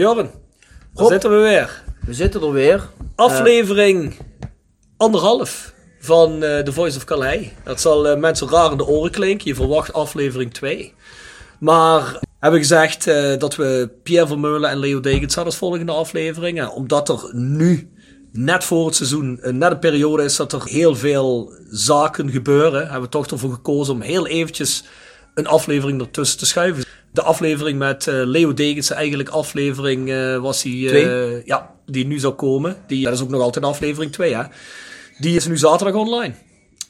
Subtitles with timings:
[0.00, 0.30] Bjorn,
[0.94, 1.82] daar zitten we weer.
[2.06, 2.88] We zitten er weer.
[3.14, 4.14] Aflevering
[4.96, 7.48] anderhalf van eh The Voice of Calais.
[7.64, 9.48] Dat zal eh, mensen raar in de oren klinken.
[9.48, 10.94] Je verwacht aflevering 2.
[11.58, 16.60] Maar hebben gezegd eh, dat we Pierre Vermeulen en Leo Degens hadden als volgende aflevering.
[16.60, 17.90] En omdat er nu,
[18.32, 23.02] net voor het seizoen, net een periode is dat er heel veel zaken gebeuren, hebben
[23.02, 24.84] we toch ervoor gekozen om heel eventjes
[25.34, 26.84] een aflevering ertussen te schuiven.
[27.12, 32.18] De aflevering met eh, Leo Degens, eigenlijk aflevering eh, was die, eh, ja, die nu
[32.18, 32.76] zou komen.
[32.86, 34.42] Die, dat is ook nog altijd aflevering 2, hè.
[35.18, 36.34] Die is nu zaterdag online.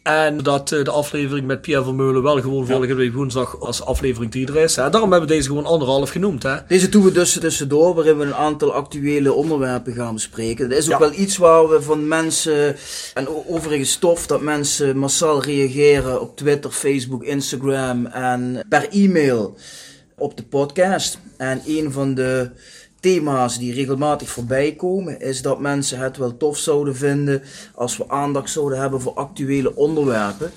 [0.02, 4.46] En dat de aflevering met Pierre Vermeulen wel gewoon volgende week woensdag als aflevering 3
[4.46, 4.76] er is.
[4.76, 4.90] Hè.
[4.90, 6.42] Daarom hebben we deze gewoon anderhalf genoemd.
[6.42, 6.56] Hè.
[6.68, 10.68] Deze doen we dus tussendoor, waarin we een aantal actuele onderwerpen gaan bespreken.
[10.68, 10.98] Dat is ook Ja.
[10.98, 12.76] wel iets waar we van mensen,
[13.14, 19.56] en overigens stof, dat mensen massaal reageren op Twitter, Facebook, Instagram en per e-mail
[20.20, 21.18] op de podcast.
[21.36, 22.50] En een van de
[23.00, 27.42] thema's die regelmatig voorbij komen, is dat mensen het wel tof zouden vinden
[27.74, 30.50] als we aandacht zouden hebben voor actuele onderwerpen.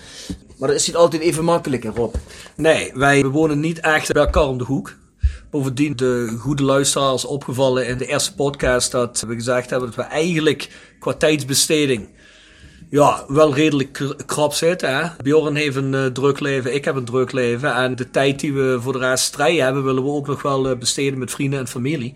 [0.58, 2.16] Maar dat is niet altijd even makkelijk, Rob.
[2.56, 4.96] Nee, wij wonen niet echt bij elkaar om de hoek.
[5.50, 10.12] Bovendien, de goede luisteraars opgevallen in de eerste podcast dat we gezegd hebben dat we
[10.12, 12.10] eigenlijk qua tijdsbesteding
[12.94, 14.96] ja, wel redelijk kr- krap zitten.
[14.98, 15.08] Hè?
[15.24, 17.74] Bjorn heeft een eh, druk leven, ik heb een druk leven.
[17.76, 20.70] En de tijd die we voor de rest strijden hebben, willen we ook nog wel
[20.70, 22.14] eh, besteden met vrienden en familie.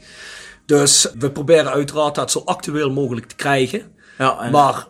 [0.66, 3.82] Dus we proberen uiteraard dat zo actueel mogelijk te krijgen.
[4.18, 4.88] Ja, en- Maar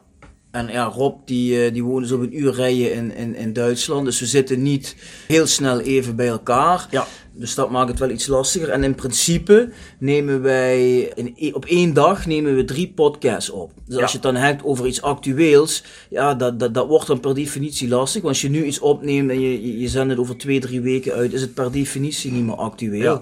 [0.57, 4.05] En ja, Rob die, eh, die op een uur rijden in, in, in Duitsland.
[4.05, 4.95] Dus we zitten niet
[5.27, 6.87] heel snel even bij elkaar.
[6.91, 7.07] Ja.
[7.33, 8.69] Dus dat maakt het wel iets lastiger.
[8.69, 9.69] En in principe
[9.99, 13.71] nemen wij in, e- op één dag nemen we drie podcasts op.
[13.85, 14.01] Dus Ja.
[14.01, 17.35] als je het dan hebt over iets actueels, ja, dat, dat, dat wordt dan per
[17.35, 18.21] definitie lastig.
[18.21, 20.81] Want als je nu iets opneemt en je, je, je zendt het over twee, drie
[20.81, 23.01] weken uit, is het per definitie niet meer actueel.
[23.13, 23.21] Ja.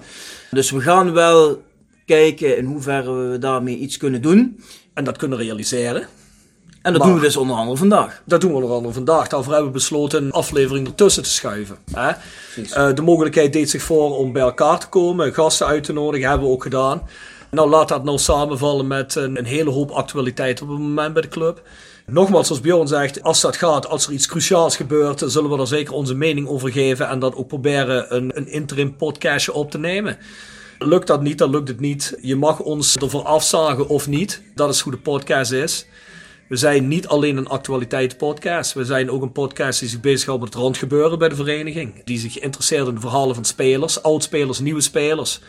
[0.52, 1.62] Dus we gaan wel
[2.06, 4.59] kijken in hoeverre we daarmee iets kunnen doen.
[4.94, 6.07] en dat kunnen realiseren.
[6.85, 8.22] En dat Maar- doen we dus onder andere vandaag.
[8.25, 9.28] Dat doen we nog andere vandaag.
[9.28, 11.78] Daarvoor hebben we besloten een aflevering ertussen te schuiven.
[11.94, 12.12] Hè?
[12.73, 16.29] Eh, de mogelijkheid deed zich voor om bij elkaar te komen, gasten uit te nodigen,
[16.29, 17.01] hebben we ook gedaan.
[17.51, 21.22] Nou, laat dat nou samenvallen met een, een hele hoop actualiteit op het moment bij
[21.22, 21.62] de club.
[22.06, 25.67] Nogmaals, zoals Bjorn zegt, als dat gaat, als er iets cruciaals gebeurt, zullen we er
[25.67, 29.78] zeker onze mening over geven en dat ook proberen een, een interim podcastje op te
[29.78, 30.17] nemen.
[30.79, 32.17] Lukt dat niet, dan lukt het niet.
[32.22, 34.41] Je mag ons ervoor afzagen of niet.
[34.56, 35.85] Dat is hoe de podcast is.
[36.48, 38.74] We zijn niet alleen een actualiteitspodcast.
[38.74, 42.04] We zijn ook een podcast die zich bezighoudt met het rondgebeuren bij de vereniging.
[42.04, 45.42] Die zich interesseert in de verhalen van spelers, oud-spelers, nieuwe spelers.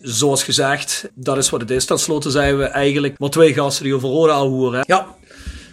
[0.00, 1.84] Zoals gezegd, dat is wat het is.
[1.84, 4.84] Ten slotte zijn we eigenlijk maar twee gasten die over Roda hoeren.
[4.86, 5.06] Ja,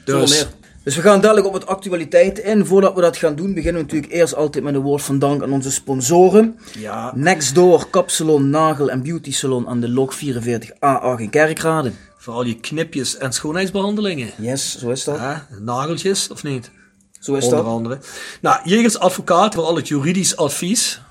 [0.06, 0.48] Dus-
[0.84, 0.96] dus.
[0.96, 2.66] we gaan dadelijk op het actualiteit in.
[2.66, 5.44] Voordat we dat gaan doen, beginnen we natuurlijk eerst altijd met een woord van dank
[5.44, 6.60] aan onze sponsoren.
[6.78, 11.92] Ja, Nextdoor, Kapsalon, Nagel en Beauty Salon aan de Lok 44A8 in Kerkrade.
[12.28, 14.30] Vooral je knipjes en schoonheidsbehandelingen.
[14.38, 15.20] Yes, zo is dat.
[15.60, 16.72] Nageltjes, of niet?
[17.20, 17.68] Zo is Onder dat.
[17.68, 18.00] andere.
[18.42, 21.02] Nou, Jegers Advocaat voor al het juridisch advies.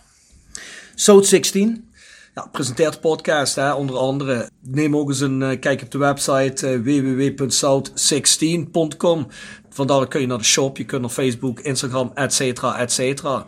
[0.94, 1.90] South 16.
[2.34, 4.50] Ja, presenteert podcast, hè, onder andere.
[4.60, 9.26] Neem ook eens een eh, kijk op de website eh, www.south16.com.
[9.70, 13.44] Vandaar kun je naar de shop, je kunt naar Facebook, Instagram, et cetera, et cetera.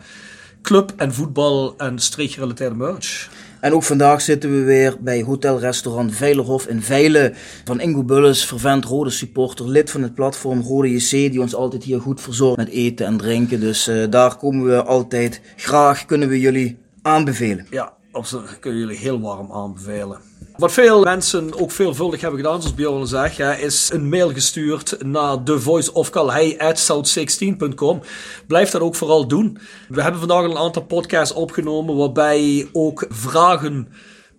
[0.61, 3.29] Club en voetbal en streekgerelateerde merch.
[3.61, 7.33] En ook vandaag zitten we weer bij Hotel-restaurant Veilerhof in Veilen.
[7.63, 11.83] Van Ingo Bulles, vervent rode supporter, lid van het platform Rode JC, die ons altijd
[11.83, 13.59] hier goed verzorgt met eten en drinken.
[13.59, 17.67] Dus eh, daar komen we altijd graag, kunnen we jullie aanbevelen.
[17.69, 18.59] Ja, absoluut.
[18.59, 20.28] Kunnen jullie heel warm aanbevelen.
[20.59, 25.03] Wat veel mensen ook veelvuldig hebben gedaan, zoals Bjorn zegt, ja, is een mail gestuurd
[25.03, 28.01] naar thevoiceofcalhei.south16.com.
[28.47, 29.57] Blijf dat ook vooral doen.
[29.89, 33.87] We hebben vandaag een aantal podcasts opgenomen waarbij ook vragen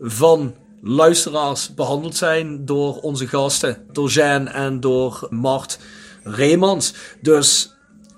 [0.00, 5.78] van luisteraars behandeld zijn door onze gasten, door Jan en door Mart
[6.22, 6.94] Reemans.
[7.20, 7.74] Dus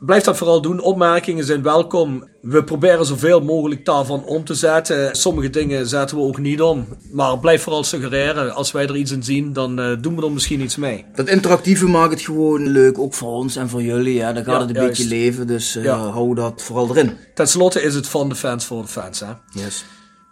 [0.06, 0.80] Blijf dat vooral doen.
[0.80, 2.28] Opmerkingen zijn welkom.
[2.40, 5.16] We proberen zoveel mogelijk daarvan om te zetten.
[5.16, 6.86] Sommige dingen zetten we ook niet om.
[7.12, 8.54] Maar blijf vooral suggereren.
[8.54, 11.04] Als wij er iets in zien, dan eh, doen we er misschien iets mee.
[11.14, 14.14] Dat interactieve maakt het gewoon leuk, ook voor ons en voor jullie.
[14.14, 14.88] Ja, dan gaat Ja, het een juist.
[14.98, 15.96] beetje leven, dus eh, Ja.
[15.96, 17.16] hou dat vooral erin.
[17.34, 19.20] Ten slotte is het van de fans voor de fans.
[19.20, 19.32] Hè?
[19.60, 19.84] Yes.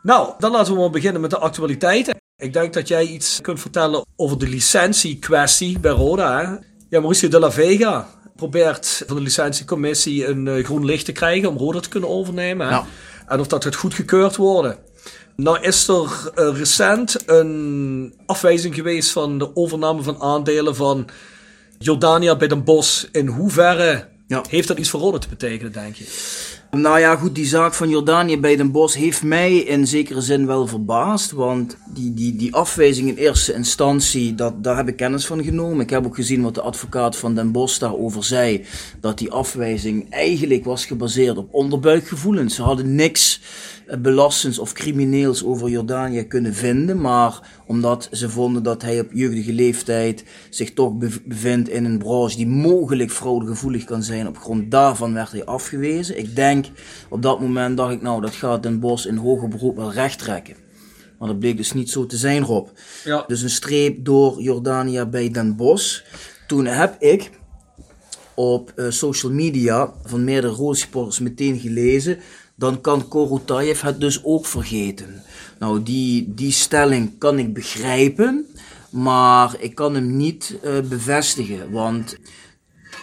[0.03, 2.15] Nou, dan laten we maar beginnen met de actualiteiten.
[2.37, 6.39] Ik denk dat jij iets kunt vertellen over de licentiekwestie bij Roda.
[6.41, 6.57] Hè?
[6.89, 8.09] Ja, Mauricio de la Vega
[8.41, 12.69] probeert van de licentiecommissie een eh, groen licht te krijgen om Roda te kunnen overnemen.
[12.69, 12.81] Hè?
[13.29, 14.77] En of dat het goedgekeurd worden.
[15.37, 21.09] Nou is er eh, recent een afwijzing geweest van de overname van aandelen van
[21.79, 23.05] Jordania bij Den Bosch.
[23.13, 24.45] In hoeverre Ja.
[24.49, 26.05] heeft dat iets voor Roda te betekenen, denk je?
[26.71, 30.47] Nou ja, goed, die zaak van Jordanië bij Den Bosch heeft mij in zekere zin
[30.47, 31.31] wel verbaasd.
[31.31, 35.81] Want die, die, die afwijzing in eerste instantie, dat, daar heb ik kennis van genomen.
[35.81, 38.65] Ik heb ook gezien wat de advocaat van Den Bosch daarover zei.
[39.01, 42.55] Dat die afwijzing eigenlijk was gebaseerd op onderbuikgevoelens.
[42.55, 43.41] Ze hadden niks
[43.99, 47.01] belastends of crimineels over Jordanië kunnen vinden.
[47.01, 50.93] Maar omdat ze vonden dat hij op jeugdige leeftijd zich toch
[51.25, 54.29] bevindt in een branche die mogelijk fraudegevoelig kan zijn.
[54.29, 56.19] Op grond daarvan werd hij afgewezen.
[56.19, 56.67] Ik denk,
[57.09, 60.19] op dat moment dacht ik, nou dat gaat Den Bos in hoger beroep wel recht
[60.19, 60.55] trekken.
[61.19, 62.69] Maar dat bleek dus niet zo te zijn, Rob.
[63.05, 63.25] Ja.
[63.27, 66.03] Dus een streep door Jordanië bij Den Bosch.
[66.47, 67.31] Toen heb ik
[68.35, 72.19] op uh, social media van meerdere roodsporters meteen gelezen
[72.61, 75.23] dan kan Korotayev het dus ook vergeten.
[75.59, 78.47] Nou, die, die stelling kan ik begrijpen,
[78.91, 82.17] maar ik kan hem niet uh, bevestigen, want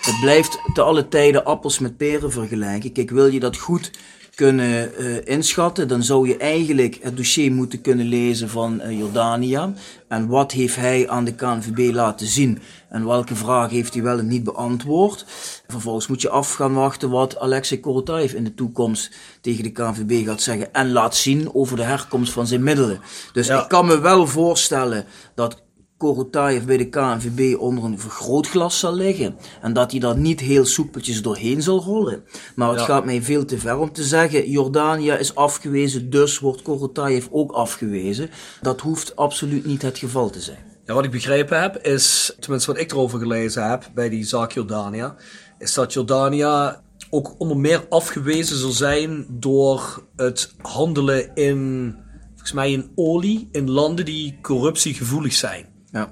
[0.01, 2.91] het blijft te alle tijden appels met peren vergelijken.
[2.91, 3.91] Kijk, wil je dat goed
[4.37, 9.73] kunnen uh, inschatten, dan zou je eigenlijk het dossier moeten kunnen lezen van uh, Jordania.
[10.07, 12.59] En wat heeft hij aan de KNVB laten zien?
[12.89, 15.25] En welke vraag heeft hij wel en niet beantwoord?
[15.67, 20.25] Vervolgens moet je af gaan wachten wat Alexei Korotayev in de toekomst tegen de KNVB
[20.25, 20.73] gaat zeggen.
[20.73, 22.99] En laat zien over de herkomst van zijn middelen.
[23.33, 25.05] Dus ik kan me wel voorstellen
[25.35, 25.61] dat
[25.97, 29.35] Korotayev bij de KNVB onder een vergrootglas zal liggen.
[29.61, 32.23] En dat hij daar niet heel soepeltjes doorheen zal rollen.
[32.55, 36.61] Maar het gaat mij veel te ver om te zeggen, Jordanië is afgewezen, dus wordt
[36.61, 38.29] Korotayev ook afgewezen.
[38.61, 40.65] Dat hoeft absoluut niet het geval te zijn.
[40.85, 44.51] Ja, wat ik begrepen heb is, tenminste wat ik erover gelezen heb bij die zaak
[44.51, 45.13] Jordanië,
[45.59, 46.75] is dat Jordanië
[47.09, 51.95] ook onder meer afgewezen zal zijn door het handelen in,
[52.29, 55.76] volgens mij in olie, in landen die corruptiegevoelig zijn.
[55.91, 56.09] Ja.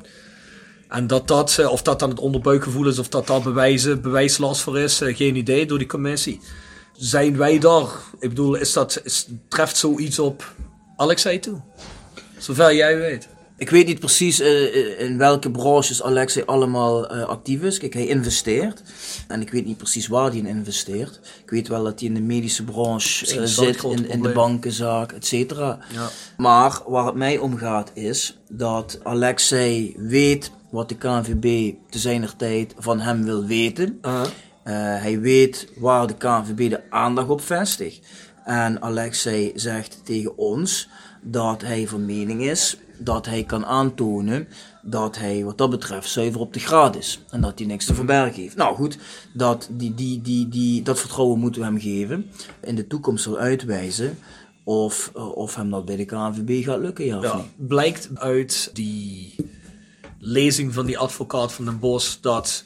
[0.88, 4.62] En dat dat, eh, of dat dan het onderbuikgevoel is, of dat daar bewijzen, bewijslast
[4.62, 6.42] voor is, eh, geen idee door die commissie.
[6.94, 7.88] Zijn wij daar?
[8.20, 10.54] Ik bedoel, is dat, is, treft zoiets op
[10.96, 11.62] Alexei toe?
[12.38, 13.28] Zover jij weet.
[13.58, 17.78] Ik weet niet precies uh, in welke branches Alexei allemaal uh, actief is.
[17.78, 18.82] Kijk, hij investeert.
[19.28, 21.20] En ik weet niet precies waar hij in investeert.
[21.44, 25.12] Ik weet wel dat hij in de medische branche uh, zit, in, in, de bankenzaak,
[25.12, 25.80] et cetera.
[25.94, 26.10] Ja.
[26.38, 32.36] Maar waar het mij om gaat is dat Alexei weet wat de KNVB te zijner
[32.36, 34.00] tijd van hem wil weten.
[34.02, 34.26] -huh.
[35.02, 38.08] hij weet waar de KNVB de aandacht op vestigt.
[38.46, 40.90] En Alexei zegt tegen ons
[41.22, 44.48] dat hij van mening is dat hij kan aantonen
[44.82, 47.22] dat hij wat dat betreft zuiver op de graad is.
[47.30, 48.56] En dat hij niks te verbergen heeft.
[48.56, 48.98] Nou goed,
[49.34, 52.32] dat, die, die, die, die, dat vertrouwen moeten we hem geven.
[52.62, 54.18] In de toekomst zal uitwijzen
[54.64, 57.68] of, of hem dat bij de KNVB gaat lukken, ja, ja niet.
[57.68, 59.36] Blijkt uit die
[60.20, 62.64] lezing van die advocaat van den Bos dat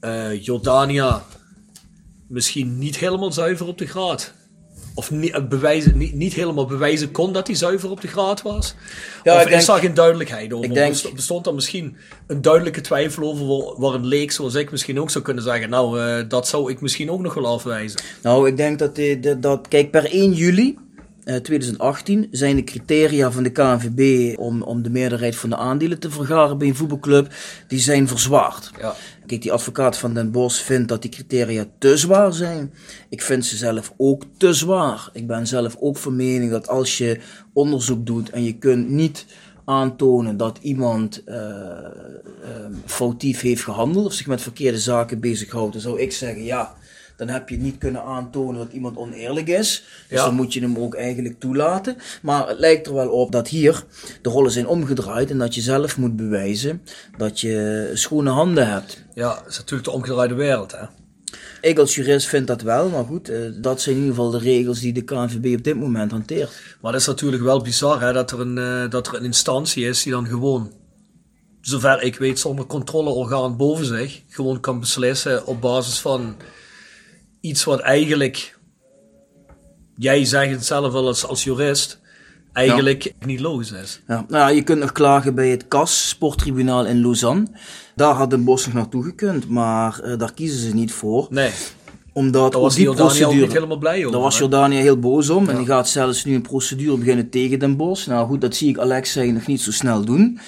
[0.00, 1.24] uh, Jordania
[2.26, 4.34] misschien niet helemaal zuiver op de graad
[4.98, 8.42] of niet, eh, bewijzen, niet, niet helemaal bewijzen kon dat hij zuiver op de graad
[8.42, 8.74] was?
[9.22, 10.68] Ja, of ik is daar geen duidelijkheid over?
[10.68, 11.96] Ik denk, bestond er misschien
[12.26, 16.00] een duidelijke twijfel over waar een leek zoals ik misschien ook zou kunnen zeggen, nou,
[16.00, 18.00] uh, dat zou ik misschien ook nog wel afwijzen?
[18.22, 20.78] Nou, ik denk dat, die, dat kijk, per 1 juli
[21.36, 25.98] 2018 eh, zijn de criteria van de KNVB om, om de meerderheid van de aandelen
[25.98, 27.34] te vergaren bij een voetbalclub,
[27.66, 28.70] die zijn verzwaard.
[28.80, 28.94] Ja.
[29.26, 32.72] Kijk, die advocaat van Den Bosch vindt dat die criteria te zwaar zijn.
[33.08, 35.10] Ik vind ze zelf ook te zwaar.
[35.12, 37.20] Ik ben zelf ook van mening dat als je
[37.52, 39.26] onderzoek doet en je kunt niet
[39.64, 41.40] aantonen dat iemand uh, uh,
[42.84, 46.76] foutief heeft gehandeld of zich met verkeerde zaken bezighoudt, dan zou ik zeggen ja
[47.18, 49.84] dan heb je niet kunnen aantonen dat iemand oneerlijk is.
[50.08, 51.96] Dus dan moet je hem ook eigenlijk toelaten.
[52.22, 53.84] Maar het lijkt er wel op dat hier
[54.22, 56.82] de rollen zijn omgedraaid en dat je zelf moet bewijzen
[57.16, 59.04] dat je schone handen hebt.
[59.14, 60.84] Ja, dat is natuurlijk de omgedraaide wereld, hè?
[61.60, 64.38] Ik als jurist vind dat wel, maar goed, eh, dat zijn in ieder geval de
[64.38, 66.50] regels die de KNVB op dit moment hanteert.
[66.80, 69.86] Maar het is natuurlijk wel bizar hè, dat, er een, uh, dat er een instantie
[69.86, 70.72] is die dan gewoon,
[71.60, 76.36] zover ik weet, zonder controleorgaan boven zich, gewoon kan beslissen op basis van
[77.40, 78.58] iets wat eigenlijk,
[79.96, 82.00] jij zegt het zelf wel als, als jurist,
[82.52, 84.00] eigenlijk niet logisch is.
[84.06, 84.24] Ja.
[84.28, 87.46] Nou, je kunt nog klagen bij het CAS, Sporttribunaal in Lausanne.
[87.94, 91.26] Daar had Den Bos nog naartoe gekund, maar uh, daar kiezen ze niet voor.
[91.30, 91.50] Nee.
[92.12, 94.12] Omdat daar was die procedure, niet helemaal blij over.
[94.12, 95.48] Daar was Jordanië heel boos om.
[95.48, 98.06] En die gaat zelfs nu een procedure beginnen tegen Den Bos.
[98.06, 100.38] Nou goed, dat zie ik Alexei nog niet zo snel doen.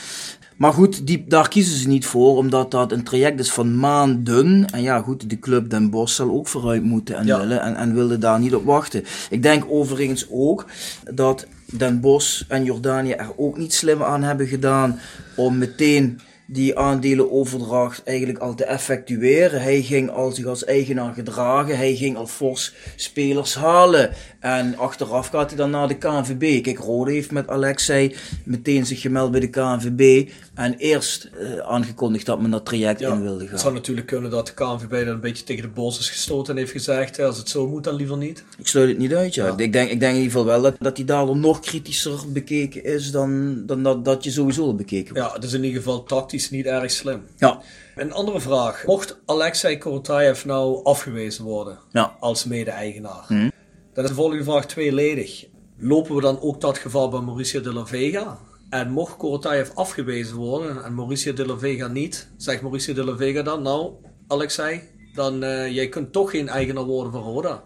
[0.61, 4.67] Maar goed, die, daar kiezen ze niet voor, omdat dat een traject is van maanden.
[4.67, 7.95] En ja, goed, de club Den Bosch zal ook vooruit moeten en willen en, en
[7.95, 9.05] wilde daar niet op wachten.
[9.31, 10.67] Ik denk overigens ook
[11.11, 14.99] dat Den Bosch en Jordanië er ook niet slim aan hebben gedaan
[15.37, 16.21] om meteen
[16.53, 19.63] die aandelenoverdracht eigenlijk al te effectueren.
[19.63, 24.11] Hij ging al zich als eigenaar gedragen, hij ging al fors spelers halen.
[24.41, 26.63] En achteraf gaat hij dan naar de KNVB.
[26.63, 32.27] Kijk, Rode heeft met Alexei meteen zich gemeld bij de KNVB en eerst uh, aangekondigd
[32.27, 33.53] dat men dat traject in wilde gaan.
[33.53, 36.53] Het zou natuurlijk kunnen dat de KNVB dan een beetje tegen de bos is gestoten
[36.53, 38.45] en heeft gezegd, als het zo moet, dan liever niet.
[38.59, 39.47] Ik sluit het niet uit, ja.
[39.47, 39.57] ja.
[39.57, 42.85] Ik, denk, ik denk in ieder geval wel dat, dat die daardoor nog kritischer bekeken
[42.85, 45.29] is dan, dan dat, dat je sowieso bekeken wordt.
[45.29, 47.23] Ja, het is in ieder geval tactisch niet erg slim.
[47.37, 47.61] Ja.
[47.97, 48.87] Een andere vraag.
[48.87, 52.17] Mocht Alexei Korotayev nou afgewezen worden ja.
[52.21, 53.53] als mede-eigenaar, mm.
[53.93, 55.47] dan is de volgende vraag tweeledig.
[55.79, 58.39] Lopen we dan ook dat geval bij Mauricio de la Vega?
[58.71, 63.17] En mocht Korotayev afgewezen worden en Mauricio de la Vega niet, zegt Mauricio de la
[63.17, 63.93] Vega dan, nou
[64.27, 64.81] Alexei,
[65.15, 67.63] dan uh, jij kunt toch geen eigenaar worden van Roda.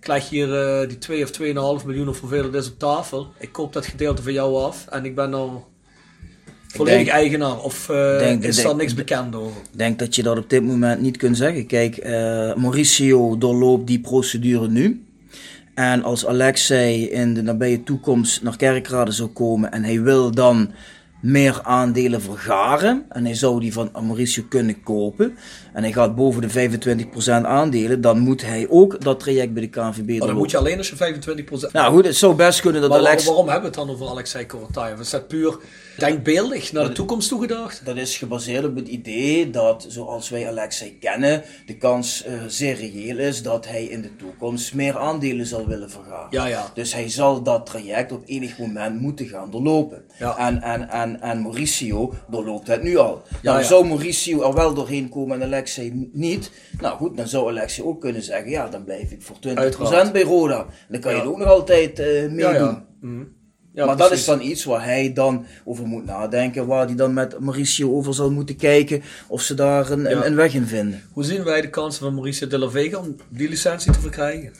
[0.00, 1.30] Ik leg hier uh, die 2 of
[1.80, 3.26] 2,5 miljoen of hoeveel het is op tafel.
[3.38, 5.50] Ik koop dat gedeelte van jou af en ik ben nou
[6.66, 7.62] volledig denk, eigenaar.
[7.62, 9.60] Of uh, denk, is daar niks bekend over?
[9.72, 11.66] Ik denk dat je dat op dit moment niet kunt zeggen.
[11.66, 12.04] Kijk,
[12.56, 15.05] Mauricio doorloopt die procedure nu.
[15.76, 20.70] En als Alexei in de nabije toekomst naar kerkraden zou komen en hij wil dan
[21.20, 25.36] meer aandelen vergaren en hij zou die van Mauricio kunnen kopen
[25.76, 26.70] en hij gaat boven de
[27.04, 30.20] 25% aandelen, dan moet hij ook dat traject bij de KNVB.
[30.20, 31.14] Oh, dan moet je alleen als je
[31.68, 31.72] 25%...
[31.72, 33.24] Nou goed, het zou best kunnen dat maar Alex...
[33.24, 35.00] Waarom hebben we het dan over Alexei Korotayev?
[35.00, 35.58] Is dat puur
[35.98, 37.80] denkbeeldig naar de toekomst toegedacht?
[37.84, 42.76] Dat is gebaseerd op het idee dat, zoals wij Alexei kennen, de kans uh, zeer
[42.76, 46.28] reëel is dat hij in de toekomst meer aandelen zal willen vergaren.
[46.30, 46.70] Ja, ja.
[46.74, 50.04] Dus hij zal dat traject op enig moment moeten gaan doorlopen.
[50.18, 50.36] Ja.
[50.36, 53.22] En, en, en, en Mauricio doorloopt het nu al.
[53.42, 55.64] Ja, nou, zou Mauricio er wel doorheen komen en Alexei
[56.12, 59.40] niet, nou goed, dan zou Alexei ook kunnen zeggen, ja, dan blijf ik voor 20%
[59.54, 60.12] Uiteraard.
[60.12, 60.66] bij Roda.
[60.88, 62.84] Dan kan je er ook nog altijd uh, meedoen.
[63.00, 63.35] Mm
[63.76, 67.14] ja, maar dat is dan iets waar hij dan over moet nadenken, waar hij dan
[67.14, 71.02] met Mauricio over zal moeten kijken of ze daar een, een, weg in vinden.
[71.12, 74.52] Hoe zien wij de kansen van Mauricio de la Vega om die licentie te verkrijgen?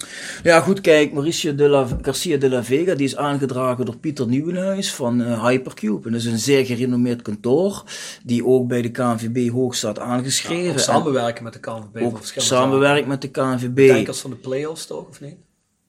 [0.43, 4.27] Ja, goed, kijk, Mauricio de la, Garcia de la Vega die is aangedragen door Pieter
[4.27, 6.07] Nieuwenhuis van uh, Hypercube.
[6.07, 7.85] En dat is een zeer gerenommeerd kantoor,
[8.23, 10.73] die ook bij de KNVB hoog staat aangeschreven.
[10.73, 12.03] Ja, samenwerken met de KNVB.
[12.03, 13.75] Ook samenwerken met de KNVB.
[13.75, 15.46] Denkers van de play-offs toch, of niet?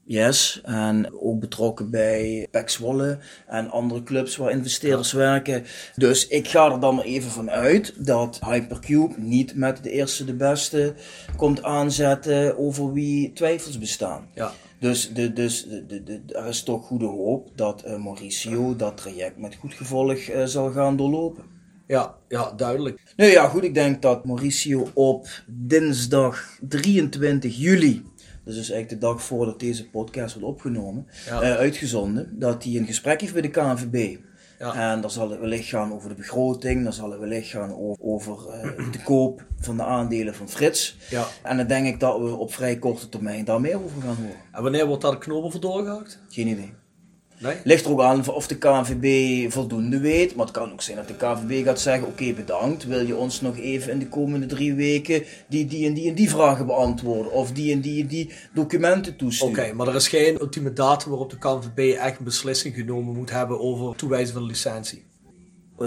[0.07, 5.63] Yes, en ook betrokken bij PEC Zwolle en andere clubs waar investeerders werken.
[5.95, 10.25] Dus ik ga er dan maar even van uit dat Hypercube niet met de eerste
[10.25, 10.93] de beste
[11.35, 14.27] komt aanzetten over wie twijfels bestaan.
[14.33, 14.51] Ja.
[14.79, 18.97] Dus, de, dus de, de, de, er is toch goede hoop dat uh, Mauricio dat
[18.97, 21.43] traject met goed gevolg uh, zal gaan doorlopen.
[21.87, 23.01] Ja, ja, duidelijk.
[23.15, 28.03] Nou ja, goed, ik denk dat Mauricio op dinsdag 23 juli
[28.47, 31.41] dus is eigenlijk de dag voordat deze podcast wordt opgenomen, ja.
[31.41, 34.17] uh, uitgezonden, dat hij een gesprek heeft bij de KNVB.
[34.59, 34.91] Ja.
[34.91, 38.03] En dan zal het wellicht gaan over de begroting, dan zal het wellicht gaan over,
[38.03, 40.97] over uh, de koop van de aandelen van Frits.
[41.09, 41.27] Ja.
[41.43, 44.35] En dan denk ik dat we op vrij korte termijn daar meer over gaan horen.
[44.51, 46.19] En wanneer wordt daar de knoop over doorgehakt?
[46.29, 46.73] Geen idee.
[47.39, 47.55] Nee?
[47.63, 50.35] Ligt er ook aan of de KNVB voldoende weet.
[50.35, 52.85] Maar het kan ook zijn dat de KNVB gaat zeggen: Oké, bedankt.
[52.85, 56.15] Wil je ons nog even in de komende drie weken die, die en die en
[56.15, 57.31] die vragen beantwoorden?
[57.31, 59.63] Of die en die en die documenten toesturen?
[59.63, 63.31] Oké, maar er is geen ultieme datum waarop de KNVB echt een beslissing genomen moet
[63.31, 65.06] hebben over toewijzen van de licentie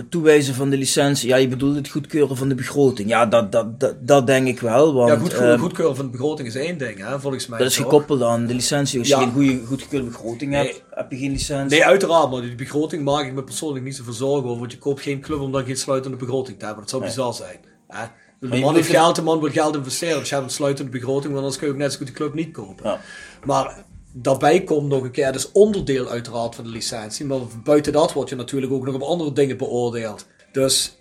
[0.08, 1.28] toewijzen van de licentie.
[1.28, 3.08] Ja, je bedoelt het goedkeuren van de begroting.
[3.08, 4.94] Ja, dat, dat, dat, dat denk ik wel.
[4.94, 7.58] Want, ja, goed, um, goedkeuren van de begroting is één ding, hè, volgens mij.
[7.58, 8.98] Dat is gekoppeld aan de licentie.
[8.98, 10.66] Als je geen goede, goedgekeurde begroting nee.
[10.66, 11.78] hebt, heb je geen licentie.
[11.78, 14.58] Nee, uiteraard, maar die begroting maak ik me persoonlijk niet zoveel zorgen over.
[14.58, 16.82] Want je koopt geen club om dan geen sluitende begroting te hebben.
[16.82, 17.10] Dat zou nee.
[17.10, 17.58] bizar zijn.
[17.88, 18.06] Hè?
[18.40, 20.18] De man heeft geld, de man wil geld investeren.
[20.18, 22.12] Dus je hebt een sluitende begroting, want anders kun je ook net zo goed de
[22.12, 22.90] club niet kopen.
[22.90, 23.00] Ja.
[23.44, 27.24] Maar daarbij komt nog een keer, dat is onderdeel uiteraard van de licentie.
[27.24, 30.26] Maar buiten dat word je natuurlijk ook nog op andere dingen beoordeeld.
[30.52, 30.98] Dus.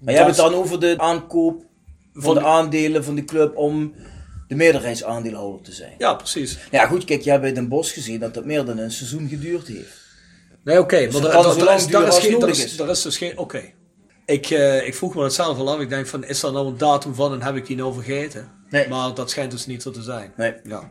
[0.00, 1.64] Maar je hebt het dan over de aankoop
[2.12, 3.94] van de aandelen van de club om
[4.48, 5.94] de meerderheidsaandeelhouder te zijn.
[5.98, 6.58] Ja, precies.
[6.70, 9.28] Ja, goed, kijk, je hebt bij Den Bos gezien dat dat meer dan een seizoen
[9.28, 10.00] geduurd heeft.
[10.64, 11.56] Nee, oké, okay, dus maar daar is,
[11.86, 13.38] daar is, geen, is, daar is dus geen.
[13.38, 13.62] Oké.
[14.26, 15.80] Ik, uh, ik vroeg me het zelf al af.
[15.80, 18.50] Ik denk van, is er nou een datum van en heb ik die nou vergeten?
[18.70, 18.88] Nee.
[18.88, 20.32] Maar dat schijnt dus niet zo te zijn.
[20.36, 20.54] Nee.
[20.64, 20.90] Ja.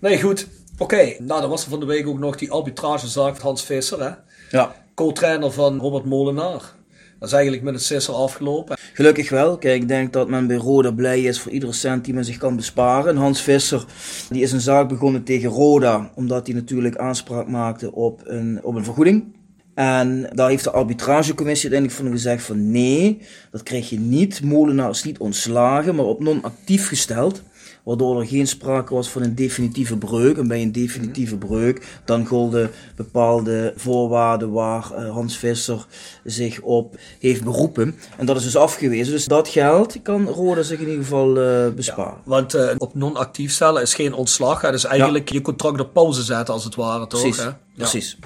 [0.00, 0.46] Nee, goed.
[0.78, 4.02] Oké, nou dan was er van de week ook nog die arbitragezaak van Hans Visser,
[4.02, 4.10] hè?
[4.50, 4.74] Ja.
[4.94, 6.74] Co-trainer van Robert Molenaar.
[7.18, 8.76] Dat is eigenlijk met het Sisser afgelopen.
[8.92, 9.58] Gelukkig wel.
[9.58, 12.36] Kijk, ik denk dat men bij Roda blij is voor iedere cent die men zich
[12.36, 13.16] kan besparen.
[13.16, 13.84] Hans Visser
[14.30, 18.74] die is een zaak begonnen tegen Roda, omdat hij natuurlijk aanspraak maakte op een, op
[18.74, 19.34] een vergoeding.
[19.74, 23.18] En daar heeft de arbitragecommissie uiteindelijk van gezegd van nee,
[23.50, 24.42] dat krijg je niet.
[24.42, 27.42] Molenaar is niet ontslagen, maar op non-actief gesteld.
[27.86, 30.38] Waardoor er geen sprake was van een definitieve breuk.
[30.38, 35.86] En bij een definitieve breuk, dan golden bepaalde voorwaarden waar eh, Hans Visser
[36.24, 37.94] zich op heeft beroepen.
[38.16, 39.12] En dat is dus afgewezen.
[39.12, 42.18] Dus dat geld kan Roda zich in ieder geval uh, besparen.
[42.24, 44.60] want uh, op non-actief stellen is geen ontslag.
[44.60, 47.20] Het is eigenlijk je contract op pauze zetten als het ware, toch?
[47.20, 47.50] Precies, hè?
[47.76, 48.18] precies.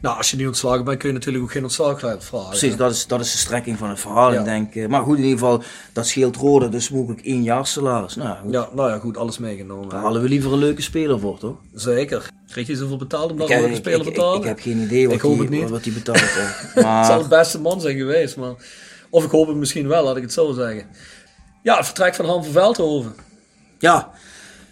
[0.00, 2.48] Nou, als je niet ontslagen bent, kun je natuurlijk ook geen ontslag vragen.
[2.48, 4.32] Precies, dat is, dat is de strekking van het verhaal.
[4.32, 5.62] Ik denk, maar goed, in ieder geval,
[5.92, 8.14] dat scheelt rode, dus mogelijk één jaar salaris.
[8.14, 8.52] Nou, goed.
[8.52, 9.88] Ja, nou ja, goed, alles meegenomen.
[9.88, 11.56] Daar halen we liever een leuke speler voor, toch?
[11.74, 12.30] Zeker.
[12.50, 14.36] Kreeg je zoveel betaald omdat een leuke speler betalen?
[14.36, 15.70] Ik, ik, heb geen idee wat niet.
[15.70, 16.18] wat die betaalt.
[16.74, 16.98] maar...
[16.98, 18.54] het zal de beste man zijn geweest, maar...
[19.10, 20.86] Of ik hoop het misschien wel, laat ik het zo zeggen.
[21.62, 23.14] Ja, het vertrek van Han van Veldhoven.
[23.78, 24.10] Ja,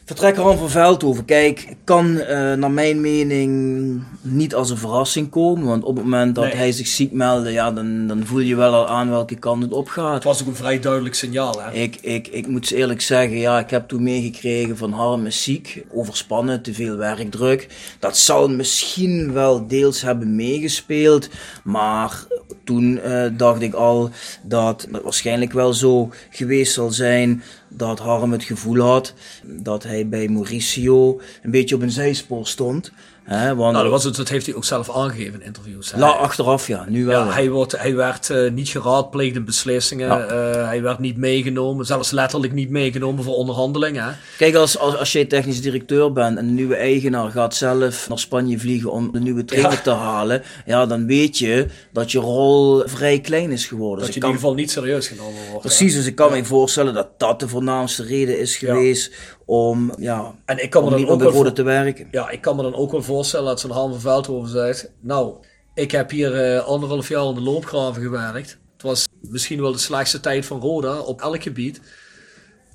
[0.06, 5.66] Vertrek Han van Veldhoven, kijk, kan uh, naar mijn mening niet als een verrassing komen.
[5.66, 6.54] Want op het moment dat Nee.
[6.54, 9.72] hij zich ziek meldde, ja, dan, dan voel je wel al aan welke kant het
[9.72, 10.14] opgaat.
[10.14, 11.72] Het was ook een vrij duidelijk signaal, hè?
[11.72, 15.84] Ik, ik, ik moet eerlijk zeggen, ja, ik heb toen meegekregen van Harm is ziek,
[15.92, 17.68] overspannen, te veel werkdruk.
[17.98, 21.28] Dat zal misschien wel deels hebben meegespeeld,
[21.64, 22.25] maar
[22.64, 24.10] toen eh, dacht ik al
[24.42, 27.42] dat het waarschijnlijk wel zo geweest zal zijn
[27.76, 29.14] dat Harm het gevoel had
[29.45, 32.92] dat hij bij Mauricio een beetje op een zijspoor stond.
[33.26, 35.92] Hè, want Nou, dat, was het, dat heeft hij ook zelf aangegeven in interviews.
[35.92, 35.99] hè.
[35.99, 37.25] la, achteraf ja, nu wel.
[37.25, 40.06] Ja, hij, wordt, hij werd eh, niet geraadpleegd in beslissingen.
[40.06, 40.25] Ja.
[40.26, 44.16] eh, hij werd niet meegenomen, zelfs letterlijk niet meegenomen voor onderhandelingen.
[44.37, 48.19] Kijk, als, als, als jij technisch directeur bent en de nieuwe eigenaar gaat zelf naar
[48.19, 49.81] Spanje vliegen om de nieuwe trainer Ja.
[49.81, 53.99] te halen, ja, dan weet je dat je rol vrij klein is geworden.
[53.99, 55.66] Dat Dus je in ieder geval niet serieus genomen wordt.
[55.66, 59.12] precies, dus ik kan me voorstellen dat dat de voornaamste reden is geweest
[59.45, 62.09] om, ja, En ik kan me dan niet ook op de wel te werken.
[62.11, 64.90] Ja, ik kan me dan ook wel voorstellen dat zo'n Han van Veldhoven zegt...
[65.00, 65.35] Nou,
[65.75, 68.59] ik heb hier eh, anderhalf jaar in de loopgraven gewerkt.
[68.72, 71.81] Het was misschien wel de slechtste tijd van Roda op elk gebied.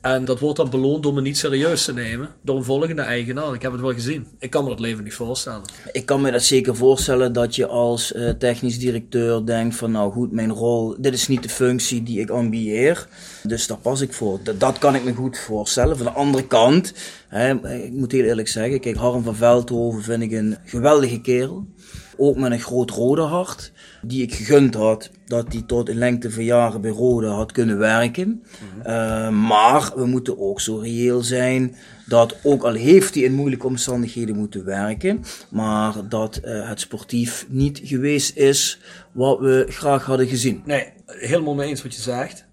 [0.01, 2.29] En dat wordt dan beloond door me niet serieus te nemen.
[2.41, 3.53] Door een volgende eigenaar.
[3.53, 4.27] Ik heb het wel gezien.
[4.39, 5.61] Ik kan me dat leven niet voorstellen.
[5.91, 10.11] Ik kan me dat zeker voorstellen dat je als eh, technisch directeur denkt van nou
[10.11, 13.07] goed, mijn rol, dit is niet de functie die ik ambieer.
[13.43, 14.39] Dus daar pas ik voor.
[14.43, 15.97] Dat, dat kan ik me goed voorstellen.
[15.97, 16.93] Van de andere kant,
[17.27, 21.65] hè, ik moet heel eerlijk zeggen, kijk, Harm van Veldhoven vind ik een geweldige kerel.
[22.23, 26.31] Ook met een groot rode hart, die ik gegund had dat hij tot in lengte
[26.31, 28.43] van jaren bij Rode had kunnen werken.
[28.83, 33.67] Eh, maar we moeten ook zo reëel zijn dat ook al heeft hij in moeilijke
[33.67, 38.79] omstandigheden moeten werken, maar dat eh, het sportief niet geweest is
[39.11, 40.61] wat we graag hadden gezien.
[40.65, 42.45] Nee, helemaal mee eens wat je zegt.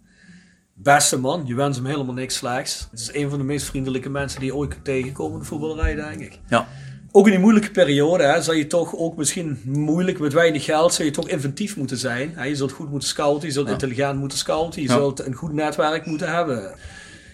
[0.75, 2.89] Beste man, je wens hem helemaal niks slechts.
[2.91, 5.45] Het is een van de meest vriendelijke mensen die je ooit kunt tegenkomen in de
[5.45, 6.39] voetballerij, denk ik.
[6.49, 6.69] Ja.
[7.13, 10.95] Ook in die moeilijke periode hè, zal je toch ook misschien moeilijk met weinig geld,
[10.95, 12.33] zou je toch inventief moeten zijn.
[12.35, 14.95] Hè, je zult goed moeten scouten, je zult intelligent moeten scouten, je Ja.
[14.95, 16.75] zult een goed netwerk moeten hebben.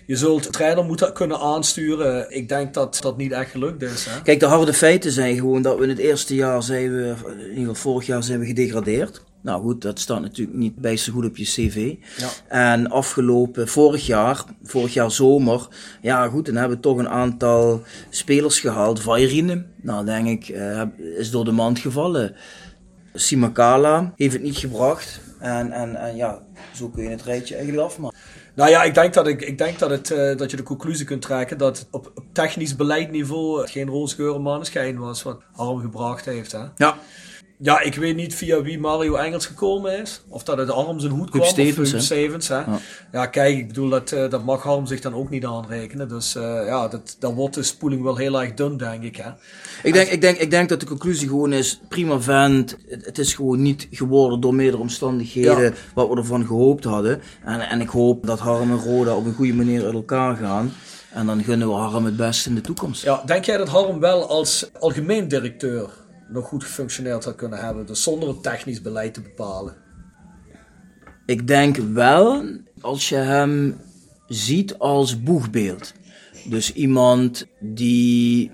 [0.06, 2.26] Je zult trainer moeten kunnen aansturen.
[2.36, 4.06] Ik denk dat dat niet echt gelukt is.
[4.08, 4.22] Hè?
[4.22, 7.58] Kijk, de harde feiten zijn gewoon dat we in het eerste jaar zijn we, in
[7.58, 9.22] ieder geval vorig jaar zijn we gedegradeerd.
[9.44, 11.94] Nou goed, dat staat natuurlijk niet bij zo goed op je cv.
[12.16, 12.28] Ja.
[12.48, 15.68] En afgelopen, vorig jaar, vorig jaar zomer,
[16.00, 19.00] ja goed, dan hebben we toch een aantal spelers gehaald.
[19.00, 20.82] Vairine, nou denk ik, eh,
[21.16, 22.34] is door de mand gevallen.
[23.14, 25.20] Simakala heeft het niet gebracht.
[25.38, 26.42] En, en, en ja,
[26.74, 28.18] zo kun je het rijtje eigenlijk afmaken.
[28.54, 31.06] Nou ja, ik denk dat, ik, ik denk dat, het, eh, dat je de conclusie
[31.06, 36.24] kunt trekken dat op, op technisch beleidniveau geen roze geur maneschijn was wat Harm gebracht
[36.24, 36.52] heeft.
[36.52, 36.64] Hè?
[36.76, 36.98] Ja,
[37.64, 40.22] Ja, ik weet niet via wie Mario Engels gekomen is.
[40.28, 41.44] Of dat het Harm zijn hoed kwam.
[41.44, 42.00] Stevens, Huub?
[42.00, 42.56] Stevens, hè?
[42.56, 42.78] Ja.
[43.12, 43.26] Ja.
[43.26, 46.08] kijk, ik bedoel, dat, eh, dat mag Harm zich dan ook niet aanrekenen.
[46.08, 49.16] Dus eh, ja, dat, dan wordt de spoeling wel heel erg dun, denk ik.
[49.16, 49.30] Hè?
[49.82, 53.34] Ik denk, ik, denk, ik denk dat de conclusie gewoon is, prima vent, het, is
[53.34, 55.72] gewoon niet geworden door meerdere omstandigheden Ja.
[55.94, 57.20] wat we ervan gehoopt hadden.
[57.44, 60.72] En, en ik hoop dat Harm en Roda op een goede manier uit elkaar gaan.
[61.10, 63.02] En dan gunnen we Harm het beste in de toekomst.
[63.02, 66.02] Ja, denk jij dat Harm wel als algemeen directeur
[66.34, 67.86] nog goed gefunctioneerd had kunnen hebben?
[67.86, 69.74] Dus zonder het technisch beleid te bepalen.
[71.26, 72.44] Ik denk wel,
[72.80, 73.76] als je hem
[74.28, 75.92] ziet als boegbeeld.
[76.44, 78.50] Dus iemand die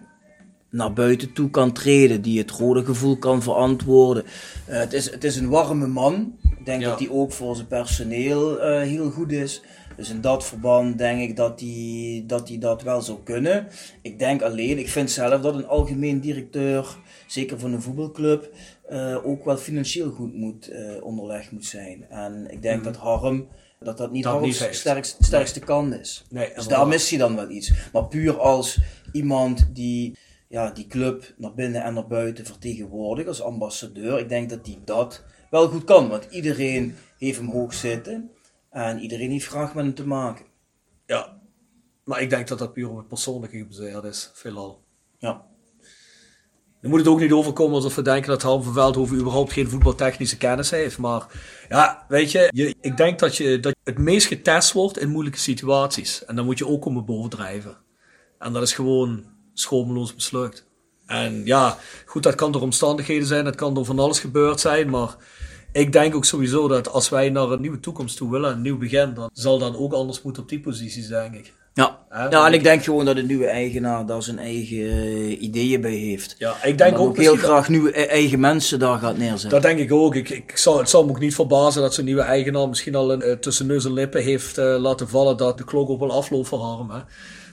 [0.71, 4.25] naar buiten toe kan treden, die het rode gevoel kan verantwoorden.
[4.67, 6.33] Eh, het, is, het is een warme man.
[6.59, 6.89] Ik denk Ja.
[6.89, 9.63] dat hij ook voor zijn personeel eh, heel goed is.
[10.01, 13.69] Dus in dat verband denk ik dat hij dat, hij dat wel zou kunnen.
[14.03, 18.51] Ik denk alleen, ik vind zelf dat een algemeen directeur, zeker van een voetbalclub,
[18.89, 22.07] eh, ook wel financieel goed moet, eh, onderlegd moet zijn.
[22.09, 23.49] En ik denk dat Harm,
[23.81, 24.33] dat dat niet Mhm.
[24.33, 24.79] Dat niet heeft.
[24.79, 26.25] sterkste, sterkste kant is.
[26.31, 27.73] Nee, Dus daar mist hij dan wel iets.
[27.93, 28.79] Maar puur als
[29.13, 30.17] iemand die
[30.49, 34.79] ja, die club naar binnen en naar buiten vertegenwoordigt, als ambassadeur, ik denk dat hij
[34.85, 36.09] dat wel goed kan.
[36.09, 38.31] Want iedereen heeft hem hoog zitten
[38.71, 40.45] en iedereen heeft graag met hem te maken.
[41.07, 41.39] Ja.
[42.05, 44.85] Maar ik denk dat dat puur op het persoonlijke gebaseerd is, veelal.
[45.19, 45.49] Ja.
[46.81, 49.69] Dan moet het ook niet overkomen alsof we denken dat Harm van Veldhoven überhaupt geen
[49.69, 50.99] voetbaltechnische kennis heeft.
[50.99, 51.27] Maar
[51.69, 55.39] ja, weet je, je ik denk dat je dat het meest getest wordt in moeilijke
[55.39, 56.25] situaties.
[56.25, 57.77] En dan moet je ook komen bovendrijven.
[58.39, 60.67] En dat is gewoon schomeloos besluit.
[61.07, 64.91] En ja, goed, dat kan door omstandigheden zijn, dat kan door van alles gebeurd zijn,
[64.91, 65.17] maar
[65.73, 68.79] ik denk ook sowieso dat als wij naar een nieuwe toekomst toe willen, een nieuw
[68.79, 71.53] begin, dan zal dan ook anders moeten op die posities, denk ik.
[71.75, 71.99] Ja.
[72.31, 75.95] ja, en ik denk gewoon dat de nieuwe eigenaar daar zijn eigen uh, ideeën bij
[75.95, 76.35] heeft.
[76.39, 79.51] Ja, ik denk ook, ook heel graag nieuwe e- eigen mensen daar gaat neerzetten.
[79.51, 80.15] Dat denk ik ook.
[80.15, 83.13] Ik, ik zal, het zal me ook niet verbazen dat zo'n nieuwe eigenaar misschien al
[83.13, 86.13] een, uh, tussen neus en lippen heeft uh, laten vallen dat de klok ook wel
[86.13, 86.91] afloopt voor Harm.
[86.91, 87.01] Hè.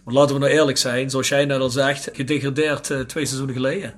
[0.03, 3.93] Want laten we nou eerlijk zijn, zoals jij net al zegt, gedegradeerd twee seizoenen geleden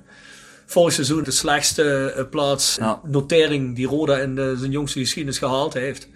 [0.70, 3.00] vorig seizoen de slechtste uh, plaats ja.
[3.04, 6.08] notering die Roda in de, zijn jongste geschiedenis gehaald heeft.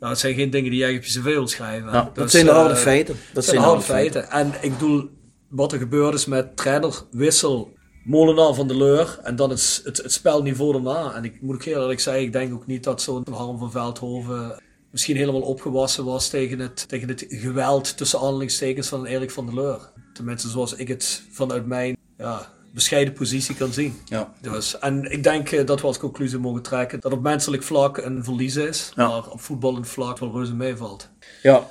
[0.00, 1.92] Nou, het zijn geen dingen die jij op je cv wil schrijven.
[1.92, 3.16] Ja, dat dus, zijn de harde uh, feiten.
[3.32, 4.22] Dat zijn de harde feiten.
[4.28, 4.56] feiten.
[4.60, 5.10] En ik bedoel,
[5.48, 7.72] wat er gebeurd is met trainerwissel,
[8.04, 11.14] Molenaar van de Leur en dan het, het, het spelniveau daarna.
[11.14, 13.70] En ik moet ook heel eerlijk zeggen, ik denk ook niet dat zo'n Harm van
[13.70, 19.46] Veldhoven misschien helemaal opgewassen was tegen het, tegen het geweld tussen aanhalingstekens van Erik van
[19.46, 19.92] der Leur.
[20.12, 24.00] Tenminste, zoals ik het vanuit mijn ja, bescheiden positie kan zien.
[24.04, 24.32] Ja.
[24.40, 27.96] Dus, en ik denk uh, dat we als conclusie mogen trekken dat op menselijk vlak
[27.96, 29.08] een verlies is, ja.
[29.08, 31.08] maar op voetballend vlak wel reuze meevalt.
[31.42, 31.68] Ja,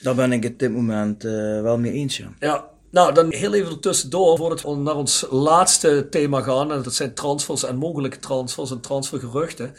[0.00, 2.16] daar ben ik op dit moment uh, wel mee eens.
[2.16, 2.28] Ja.
[2.38, 2.70] ja.
[2.90, 7.14] Nou, dan heel even tussendoor, voordat we naar ons laatste thema gaan, en dat zijn
[7.14, 9.74] transfers en mogelijke transfers en transfergeruchten.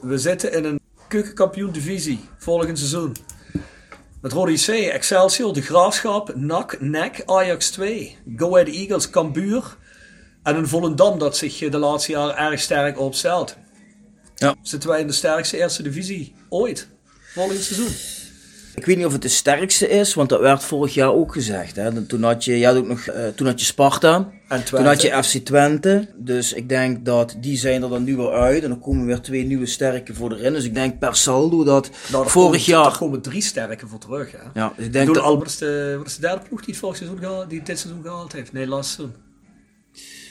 [0.00, 3.16] We zitten in een keukenkampioen divisie volgend seizoen.
[4.20, 9.76] Met Rode IC, Excelsior, De Graafschap, NAC, NEC, Ajax 2, Go Ahead Eagles, Cambuur,
[10.48, 13.56] en een Volendam dat zich de laatste jaren erg sterk opstelt.
[14.34, 14.54] Ja.
[14.62, 16.88] Zitten wij in de sterkste eerste divisie ooit,
[17.34, 17.94] volgend seizoen.
[18.74, 21.76] Ik weet niet of het de sterkste is, want dat werd vorig jaar ook gezegd.
[21.76, 22.06] Hè.
[22.06, 25.22] Toen, had je, ja, ook nog, uh, toen had je Sparta, en toen had je
[25.22, 26.08] FC Twente.
[26.16, 28.62] Dus ik denk dat die zijn er dan nu weer uit.
[28.62, 30.52] En dan komen weer twee nieuwe sterke voor erin.
[30.52, 32.82] Dus ik denk per saldo dat nou, vorig jaar...
[32.82, 34.32] Daar komen drie sterke voor terug.
[34.32, 34.60] Hè.
[34.60, 35.22] Ja, dus ik denk dat...
[35.22, 37.62] Al, wat, is de, wat is de derde ploeg die het vorig seizoen gehaald, die
[37.62, 38.52] dit seizoen gehaald heeft?
[38.52, 39.27] Nee, laatste seizoen.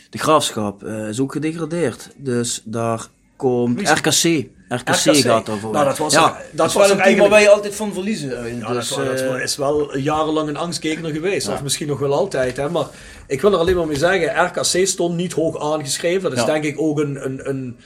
[0.10, 2.10] De graafschap uh, is ook gedegradeerd.
[2.18, 4.48] Dus daar komt RKC.
[4.70, 5.72] RKC, RKC gaat daarvoor.
[5.72, 8.58] Nou, dat was, ja, dat, dat was een team waar wij altijd van verliezen.
[8.58, 11.48] Ja, dus, dat, dat, is wel jarenlang een angstgegner geweest.
[11.48, 11.54] Ja.
[11.54, 12.58] Of misschien nog wel altijd.
[12.58, 12.70] Hè.
[12.70, 12.86] Maar
[13.28, 16.30] ik wil er alleen maar mee zeggen, RKC stond niet hoog aangeschreven.
[16.30, 17.78] Dat is denk ik ook een, een, een,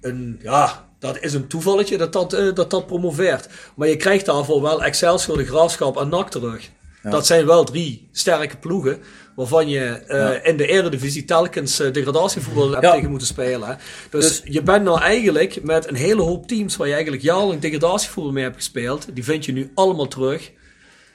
[0.00, 3.48] een, ja, dat is een toevalletje dat dat, dat dat promoveert.
[3.74, 6.70] Maar je krijgt daarvoor wel Excelsior, de Graafschap en NAC terug.
[7.02, 8.98] Dat zijn wel drie sterke ploegen
[9.36, 10.42] waarvan je uh, ja.
[10.42, 12.92] in de eredivisie telkens uh, degradatievoetbal hebt ja.
[12.92, 13.78] tegen moeten spelen.
[14.10, 17.60] Dus, dus, je bent nou eigenlijk met een hele hoop teams waar je eigenlijk jarenlang
[17.60, 20.52] degradatievoetbal mee hebt gespeeld, die vind je nu allemaal terug.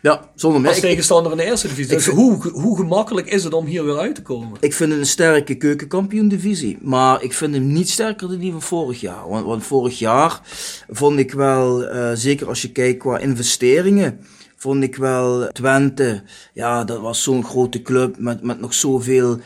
[0.02, 0.70] Ja, zonder meer.
[0.70, 1.96] Als tegenstander in de eerste divisie.
[1.96, 4.58] Dus vind, hoe, hoe gemakkelijk is het om hier weer uit te komen?
[4.60, 6.78] Ik vind het een sterke keukenkampioen divisie.
[6.82, 9.30] Maar ik vind hem niet sterker dan die van vorig jaar.
[9.30, 10.42] Want, want vorig jaar
[10.90, 14.20] vond ik wel, uh, zeker als je kijkt qua investeringen
[14.68, 16.24] vond ik wel Twente.
[16.54, 19.40] Ja, dat was zo'n grote club met, met nog zoveel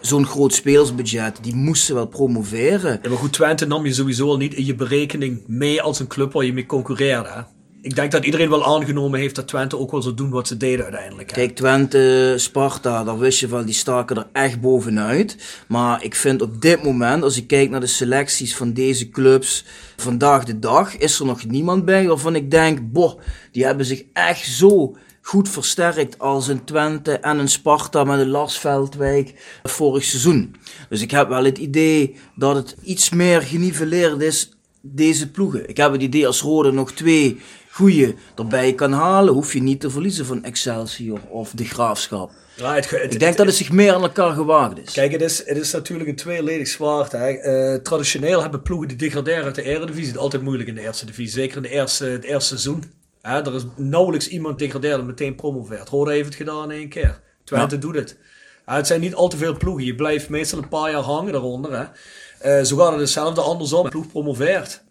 [0.00, 2.98] zo'n groot speelsbudget, die moesten wel promoveren.
[3.02, 6.06] Ja, maar goed, Twente nam je sowieso al niet in je berekening mee als een
[6.06, 7.46] club waar je mee concurreerde.
[7.84, 10.56] Ik denk dat iedereen wel aangenomen heeft dat Twente ook wel zou doen wat ze
[10.56, 11.28] deden uiteindelijk.
[11.28, 15.36] Kijk, Twente, Sparta, daar wist je van, die staken er echt bovenuit.
[15.68, 19.64] Maar ik vind op dit moment, als ik kijk naar de selecties van deze clubs
[19.96, 23.20] vandaag de dag, is er nog niemand bij waarvan ik denk, boh,
[23.52, 28.28] die hebben zich echt zo goed versterkt als een Twente en een Sparta met een
[28.28, 30.54] Lars Veldwijk vorig seizoen.
[30.88, 35.68] Dus ik heb wel het idee dat het iets meer geniveleerd is, deze ploegen.
[35.68, 37.40] Ik heb het idee als Rode nog twee
[37.74, 42.30] goede erbij kan halen, hoef je niet te verliezen van Excelsior of de Graafschap.
[42.56, 44.92] Ja, het, het, ik denk dat het zich meer aan elkaar gewaagd is.
[44.92, 47.12] Kijk, het is, het is natuurlijk een tweeledig zwaard.
[47.12, 47.72] Hè.
[47.74, 51.06] Uh, traditioneel hebben ploegen die degraderen uit de Eredivisie het altijd moeilijk in de eerste
[51.06, 51.32] divisie.
[51.32, 52.92] Zeker in de eerste, het eerste seizoen.
[53.22, 55.88] Hè, er is nauwelijks iemand degradeert en meteen promoveert.
[55.88, 57.20] Rode heeft het gedaan in één keer.
[57.44, 57.80] Twente ja.
[57.80, 58.16] doet het.
[58.64, 59.84] Het zijn niet al te veel ploegen.
[59.84, 61.72] Je blijft meestal een paar jaar hangen daaronder.
[61.78, 62.58] Hè.
[62.58, 63.84] Uh, zo gaat het hetzelfde andersom.
[63.84, 64.84] Een ploeg promoveert.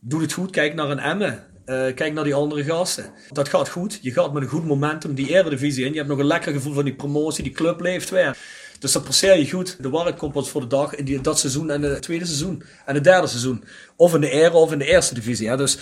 [0.00, 1.49] Doet het goed, kijk naar een Emmen.
[1.70, 3.12] Uh, kijk naar die andere gasten.
[3.28, 3.98] Dat gaat goed.
[4.02, 5.90] Je gaat met een goed momentum die eredivisie in.
[5.90, 7.42] Je hebt nog een lekker gevoel van die promotie.
[7.42, 8.36] Die club leeft weer.
[8.78, 9.82] Dus dat passeer je goed.
[9.82, 12.62] De markt komt pas voor de dag in die, dat seizoen en het tweede seizoen.
[12.86, 13.64] En het derde seizoen.
[13.96, 15.56] Of in de ere of in de eerste divisie.
[15.56, 15.78] Dus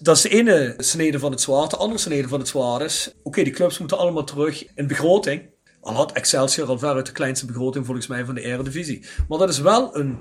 [0.00, 1.68] dat is de ene snede van het zwaar.
[1.68, 3.12] De andere snede van het zwaar is...
[3.22, 5.42] Oké, die clubs moeten allemaal terug in begroting.
[5.80, 9.04] Al had Excelsior al ver uit de kleinste begroting volgens mij van de eredivisie.
[9.28, 10.18] Maar dat is wel een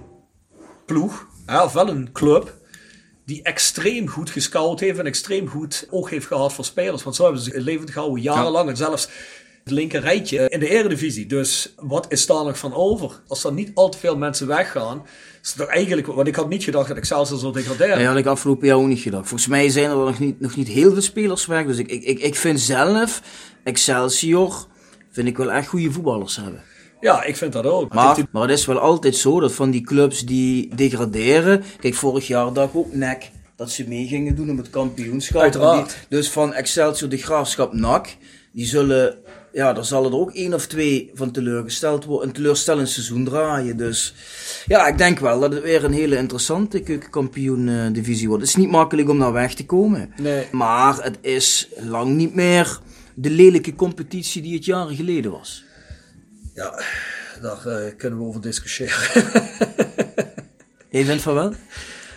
[0.86, 1.28] ploeg.
[1.46, 2.59] Hè, of wel een club
[3.30, 7.04] die extreem goed gescout heeft en extreem goed oog heeft gehad voor spelers.
[7.04, 8.70] Want zo hebben ze het levend gehouden jarenlang.
[8.70, 9.10] En zelfs
[9.64, 11.26] het linker rijtje in de Eredivisie.
[11.26, 13.22] Dus wat is daar nog van over?
[13.28, 15.06] Als er niet al te veel mensen weggaan,
[15.44, 17.98] is er eigenlijk, want ik had niet gedacht dat Excelsior zo degraderen.
[17.98, 19.28] Nee, had ik afgelopen jaar ook niet gedacht.
[19.28, 21.66] Volgens mij zijn er nog niet, nog niet heel veel spelers weg.
[21.66, 23.22] Dus ik, ik, ik vind zelf
[23.64, 24.68] Excelsior,
[25.12, 26.64] vind ik wel echt goede voetballers hebben.
[27.00, 27.94] Ja, ik vind dat ook.
[27.94, 31.64] Maar, maar het is wel altijd zo dat van die clubs die degraderen.
[31.80, 35.42] Kijk, vorig jaar dacht ik ook NEC dat ze mee gingen doen om het kampioenschap.
[35.42, 35.90] Uiteraard.
[35.90, 38.16] Die- dus van Excelsior de Graafschap NAC,
[38.52, 39.18] die zullen,
[39.54, 43.78] ja, daar zullen er ook één of twee van teleurgesteld worden, een teleurstellend seizoen draaien.
[43.78, 44.14] Dus
[44.66, 48.42] ja, ik denk wel dat het weer een hele interessante keukenkampioen-divisie wordt.
[48.42, 50.14] Het is niet makkelijk om daar weg te komen.
[50.22, 50.46] Nee.
[50.52, 52.80] Maar het is lang niet meer
[53.16, 55.64] de lelijke competitie die het jaren geleden was.
[56.60, 56.80] Ja,
[57.42, 58.98] daar eh, kunnen we over discussiëren.
[60.90, 61.54] Je vindt van wel?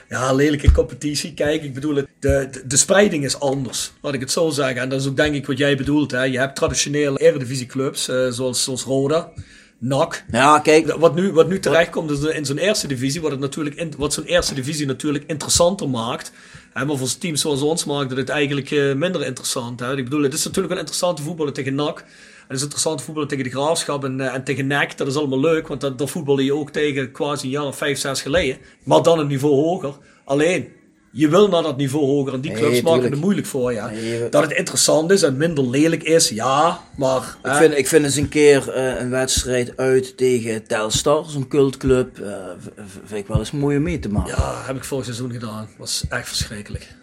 [0.09, 1.35] Ja, lelijke competitie.
[1.35, 3.92] Kijk, ik bedoel, het, de, de, de spreiding is anders.
[4.00, 4.81] Laat ik het zo zeggen.
[4.81, 6.11] En dat is ook denk ik wat jij bedoelt.
[6.11, 6.22] Hè.
[6.24, 9.31] Je hebt traditionele eredivisieclubs, eh zoals, zoals Roda,
[9.78, 10.24] NAC.
[10.33, 13.76] Ja, kijk, Wat nu, wat nu terechtkomt is in zo'n eerste divisie, wat, het natuurlijk
[13.76, 16.33] in- wat zo'n eerste divisie natuurlijk interessanter maakt.
[16.72, 19.81] Hè, maar voor teams zoals ons maakt het het eigenlijk eh, minder interessant.
[19.81, 19.96] Hè.
[19.96, 22.05] Ik bedoel, het is natuurlijk wel interessant te voetballen tegen NAC.
[22.52, 24.96] Het is interessant te voetballen tegen de Graafschap en, eh, en tegen NEC.
[24.96, 27.76] Dat is allemaal leuk, want dat, dat voetbalde je ook tegen quasi een jaar of
[27.76, 28.56] vijf, zes geleden.
[28.84, 29.94] Maar dan een niveau hoger.
[30.24, 30.68] Alleen,
[31.12, 33.80] je wil naar dat niveau hoger en die Nee, clubs maken het moeilijk voor je.
[33.80, 36.80] Nee, dat het interessant is en minder lelijk is, ja.
[36.96, 41.24] Maar Ik hè, vind, ik vind eens een keer eh, een wedstrijd uit tegen Telstar,
[41.28, 44.34] zo'n cultclub, eh, v- vind ik wel eens mooi om mee te maken.
[44.36, 45.68] ja, heb ik vorig seizoen gedaan.
[45.78, 46.94] was echt verschrikkelijk.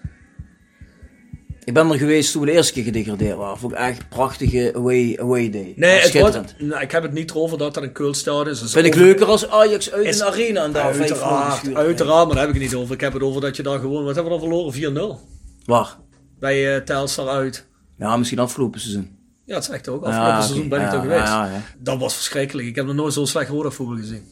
[1.69, 3.57] Ik ben er geweest toen we de eerste keer gedegradeerd waren.
[3.57, 5.73] Vond ik echt prachtige away, away day.
[5.75, 6.55] Nee, het wordt, Schitterend.
[6.69, 8.59] nou, ik heb het niet over dat dat een cultstad is.
[8.59, 12.35] Dus Vind ik leuker als Ajax uit Is- een arena en daar Uiteraard, uiteraard, maar
[12.35, 12.93] daar heb ik het niet over.
[12.93, 14.73] Ik heb het over dat je daar gewoon, wat hebben we dan verloren?
[14.73, 15.19] 4-0.
[15.65, 15.97] Waar?
[16.39, 17.65] Bij uh, Telstar uit.
[17.97, 19.17] Ja, misschien afgelopen seizoen.
[19.45, 20.03] Ja, dat zegt ook.
[20.03, 21.27] Afgelopen Ja, seizoen ben ik Ja, er geweest.
[21.27, 21.61] ja.
[21.79, 22.67] Dat was verschrikkelijk.
[22.67, 24.23] Ik heb nog nooit zo'n slecht Roda voetbal gezien.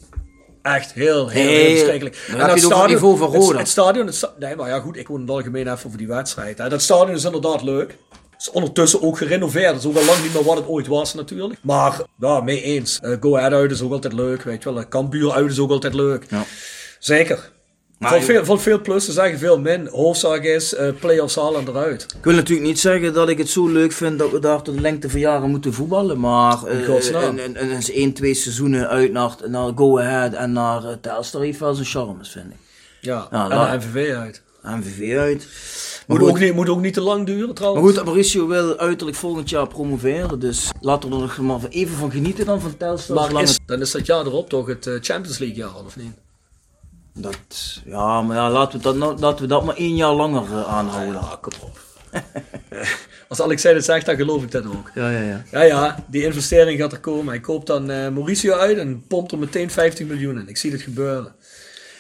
[0.76, 2.16] Echt heel, heel, heel verschrikkelijk.
[2.28, 3.58] dan heb je het het niveau van het- Roda.
[3.58, 5.98] Het, stadion, het sta- nee, maar ja goed, ik woon in het algemeen even over
[5.98, 6.58] die wedstrijd.
[6.58, 6.70] Hè.
[6.70, 7.98] Dat stadion is inderdaad leuk.
[8.32, 9.68] Het is ondertussen ook gerenoveerd.
[9.74, 11.60] Het is ook al lang niet meer wat het ooit was natuurlijk.
[11.62, 13.00] Maar, ja, mee eens.
[13.02, 14.82] Eh, Go Ahead uit is ook altijd leuk, weet je wel.
[14.82, 16.26] Eh, Cambuur uit is ook altijd leuk.
[16.30, 16.44] Ja.
[17.00, 17.52] Zeker.
[17.98, 19.88] Maar van, veel, van veel plussen zeggen veel min.
[19.88, 22.06] Hoofdzaak is, eh play-offs halen en eruit.
[22.18, 24.76] Ik wil natuurlijk niet zeggen dat ik het zo leuk vind dat we daar tot
[24.76, 26.20] de lengte van jaren moeten voetballen.
[26.20, 30.90] Maar eh, een, eens één, twee seizoenen uit naar, naar Go Ahead en naar uh,
[31.02, 32.58] Telstar heeft wel zijn charmes, vind ik.
[33.02, 34.42] Ja, Ja, en de MVV uit.
[34.64, 35.48] MVV uit.
[36.08, 37.86] Maar Moet goed, ook, niet, moet ook niet te lang duren trouwens.
[37.86, 40.40] maar goed, Mauricio wil uiterlijk volgend jaar promoveren.
[40.40, 43.32] Dus laten we er nog maar even van genieten dan van Telstar.
[43.32, 46.27] Maar is, dan is dat jaar erop toch het eh, Champions League jaar, of niet?
[47.22, 50.44] Dat, ja, maar ja, laten, we dat, nou- laten we dat maar één jaar langer
[50.44, 51.14] eh, aanhouden.
[51.14, 51.80] Ja, kom op.
[53.30, 54.92] Als Alex het zegt, dan geloof ik dat ook.
[54.96, 55.44] Ja, ja, ja.
[55.52, 57.28] Ja, ja, die investering gaat er komen.
[57.28, 60.48] Hij koopt dan eh, Mauricio uit en pompt er meteen 15 miljoen in.
[60.48, 61.36] Ik zie het gebeuren.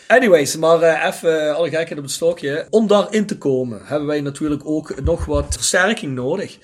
[0.07, 2.67] Anyways, maar eh, even alle gekheid op het stokje.
[2.69, 6.57] Om daarin te komen hebben wij natuurlijk ook nog wat versterking nodig.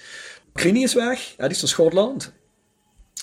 [0.53, 2.33] Krini is weg, ja, die is naar Schotland.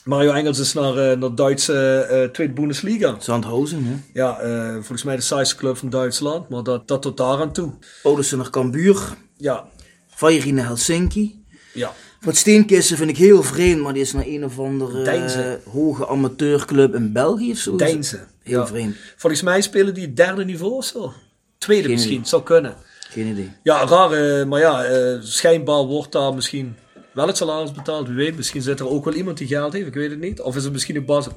[0.04, 3.16] Mario Engels is naar, eh, naar Duitse eh, Tweede Bundesliga.
[3.18, 4.20] Zandhausen, hè.
[4.20, 7.52] Ja, eh, volgens mij de saaiste club van Duitsland, maar dat, dat tot daar aan
[7.52, 7.72] toe.
[8.02, 8.98] Paulussen naar Cambuur.
[9.36, 9.64] Ja,
[10.08, 11.44] Fajri naar Helsinki.
[11.74, 11.92] ja.
[12.22, 16.08] Van Steenkissen vind ik heel vreemd, maar die is naar een of andere eh, hoge
[16.08, 17.76] amateurclub in België of zo.
[17.76, 18.20] Deinze.
[18.42, 18.66] Heel Ja.
[18.66, 18.96] vreemd.
[19.16, 21.12] Volgens mij spelen die het derde niveau of zo.
[21.58, 22.26] Tweede Geen misschien, idee.
[22.26, 22.74] zou kunnen.
[23.10, 23.52] Geen idee.
[23.62, 26.76] Ja, raar, eh, maar ja, eh, schijnbaar wordt daar misschien
[27.12, 28.06] wel het salaris betaald.
[28.06, 30.40] Wie weet, misschien zit er ook wel iemand die geld heeft, ik weet het niet.
[30.40, 31.28] Of is het misschien een bas...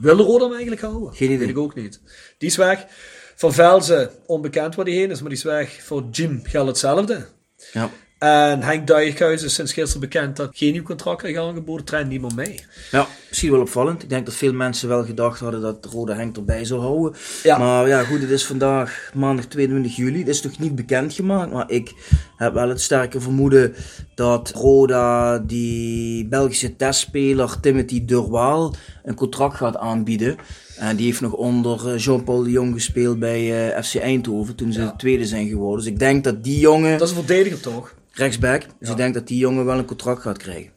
[0.00, 1.14] Willen Roda hem eigenlijk houden?
[1.14, 1.38] Geen idee.
[1.38, 2.00] Weet ik ook niet.
[2.38, 2.86] Die is weg.
[3.34, 5.82] Van Velzen, onbekend waar die heen is, maar die is weg.
[5.82, 7.26] Voor Jim geldt hetzelfde.
[7.72, 7.90] Ja.
[8.24, 11.84] En Henk Dijkhuis is sinds gisteren bekend dat geen nieuw contract krijgt aangeboden.
[11.84, 12.60] Trein niet meer mee.
[12.90, 14.02] ja, misschien wel opvallend.
[14.02, 17.14] Ik denk dat veel mensen wel gedacht hadden dat Rode Henk erbij zou houden.
[17.42, 17.58] Ja.
[17.58, 20.18] Maar ja, goed, het is vandaag maandag 22 juli.
[20.18, 21.92] Het is nog niet bekendgemaakt, maar ik
[22.36, 23.74] heb wel het sterke vermoeden
[24.14, 30.36] dat Roda die Belgische testspeler Timothy Durwaal een contract gaat aanbieden.
[30.78, 34.72] En die heeft nog onder eh, Jean-Paul de Jong gespeeld bij eh, FC Eindhoven toen
[34.72, 34.86] ze Ja.
[34.86, 35.84] de tweede zijn geworden.
[35.84, 37.94] Dus ik denk dat die jongen, Dat is een verdediger toch?
[38.14, 40.72] Rechtsback, dus ik denk dat die jongen wel een contract gaat krijgen.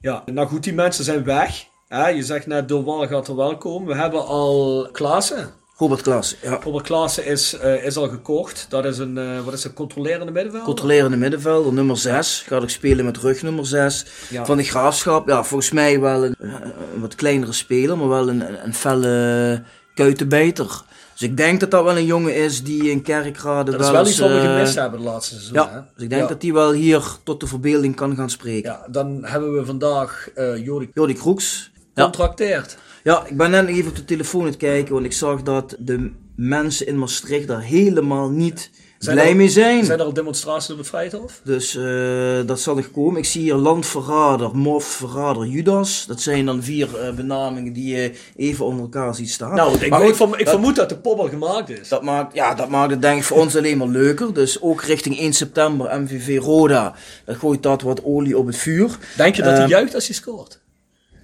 [0.00, 1.66] Ja, nou goed, die mensen zijn weg.
[1.88, 3.88] Hè, je zegt net, Doorwal gaat er wel komen.
[3.88, 5.58] We hebben al Klaassen.
[5.80, 6.58] Robert Klaas, ja.
[6.62, 8.66] Robert Klaassen is, eh, is al gekocht.
[8.68, 10.68] Dat is een, eh, wat is een controlerende middenvelder?
[10.68, 12.44] Controlerende middenvelder, nummer 6.
[12.46, 14.06] Gaat ook spelen met rug nummer 6.
[14.30, 14.44] Ja.
[14.44, 16.52] Van de graafschap, ja, volgens mij wel een, eh,
[16.94, 19.62] een wat kleinere speler, maar wel een, een, felle
[19.94, 20.82] kuitenbeter.
[21.20, 24.06] Dus ik denk dat dat wel een jongen is die in Kerkrade Dat is wel
[24.06, 25.54] iets wat we gemist hebben de laatste seizoen.
[25.54, 25.80] Ja, hè?
[25.94, 26.28] dus ik denk Ja.
[26.28, 28.70] dat hij wel hier tot de verbeelding kan gaan spreken.
[28.70, 31.70] Ja, dan hebben we vandaag uh, Jordi Kroeks.
[31.94, 32.02] Ja.
[32.02, 32.78] contracteerd.
[33.02, 35.76] ja, ik ben net even op de telefoon aan het kijken, want ik zag dat
[35.78, 38.70] de mensen in Maastricht daar helemaal niet
[39.08, 39.84] blij er, mee zijn.
[39.84, 41.40] Zijn er al demonstraties op het Vrijthof?
[41.44, 43.18] Dus uh, dat zal nog komen.
[43.18, 46.04] Ik zie hier landverrader, mof, verrader, Judas.
[46.06, 49.54] Dat zijn dan vier uh, benamingen die je even onder elkaar ziet staan.
[49.54, 51.88] Nou, ik, Maar ik, verm- ik dat- vermoed dat de pop al gemaakt is.
[51.88, 54.34] Dat maakt, ja, dat maakt het denk ik voor ons alleen maar leuker.
[54.34, 56.94] Dus ook richting 1 september MVV Roda.
[57.24, 58.98] Dat gooit dat wat olie op het vuur.
[59.16, 60.60] Denk je dat hij Ehm, juicht als hij scoort?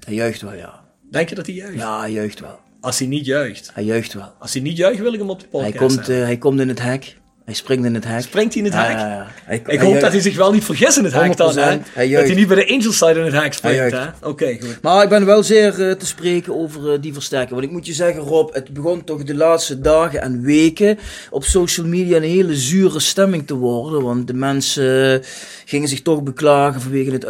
[0.04, 0.84] Hij juicht wel, ja.
[1.10, 1.78] Denk je dat hij juicht?
[1.78, 2.58] Ja, hij juicht wel.
[2.80, 3.70] Als hij niet juicht.
[3.74, 4.32] Hij juicht wel.
[4.38, 6.16] Als hij niet juicht, wil ik hem op de Hij podcast komt, hebben.
[6.16, 7.16] eh, hij komt in het hek.
[7.46, 8.20] Hij springt in het hek.
[8.22, 8.96] Springt hij in het hek?
[9.44, 11.70] Hij- Ik hoop dat hij zich wel niet vergist in het hek dan, hè?
[11.70, 11.86] 100%.
[11.94, 13.78] Hij Dat hij niet bij de Angels side in het hek springt.
[14.22, 14.78] Oké, goed.
[14.82, 17.50] Maar ik ben wel zeer eh, te spreken over eh, die versterking.
[17.50, 20.98] Want ik moet je zeggen, Rob, het begon toch de laatste dagen en weken
[21.30, 24.02] op social media een hele zure stemming te worden.
[24.02, 25.22] Want de mensen
[25.64, 27.26] gingen zich toch beklagen vanwege het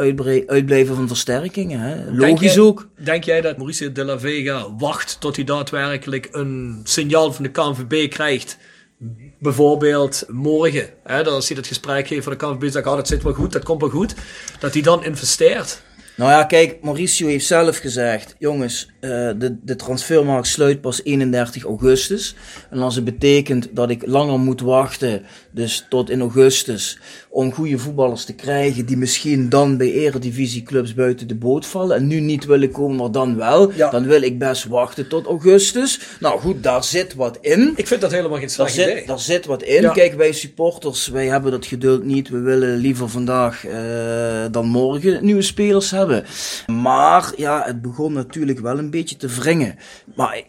[0.46, 1.80] uitblijven van versterkingen.
[1.80, 1.94] Hè?
[2.10, 2.88] Logisch ook.
[2.98, 7.50] Denk jij dat Mauricio de la Vega wacht tot hij daadwerkelijk een signaal van de
[7.50, 8.56] KNVB krijgt?
[9.38, 13.08] Bijvoorbeeld morgen, hè, dat als hij dat gesprek heeft van de KNVB, zegt, ah, dat
[13.08, 14.14] zit wel goed, dat komt wel goed.
[14.58, 15.82] Dat hij dan investeert.
[16.16, 21.64] Nou ja, kijk, Mauricio heeft zelf gezegd: jongens, eh, de, de transfermarkt sluit pas 31
[21.64, 22.34] augustus.
[22.70, 26.98] En als het betekent dat ik langer moet wachten, dus tot in augustus,
[27.30, 32.06] om goede voetballers te krijgen die misschien dan bij eredivisieclubs buiten de boot vallen en
[32.06, 33.90] nu niet willen komen, maar dan wel, Ja.
[33.90, 36.00] dan wil ik best wachten tot augustus.
[36.20, 37.72] Nou goed, daar zit wat in.
[37.76, 38.98] Ik vind dat helemaal geen Daar slecht idee.
[38.98, 39.82] zit, daar zit wat in.
[39.82, 39.90] Ja.
[39.92, 42.28] Kijk, wij supporters, wij hebben dat geduld niet.
[42.28, 46.04] We willen liever vandaag eh, dan morgen nieuwe spelers hebben.
[46.66, 49.78] Maar ja, het begon natuurlijk wel een beetje te wringen.
[50.14, 50.42] Maar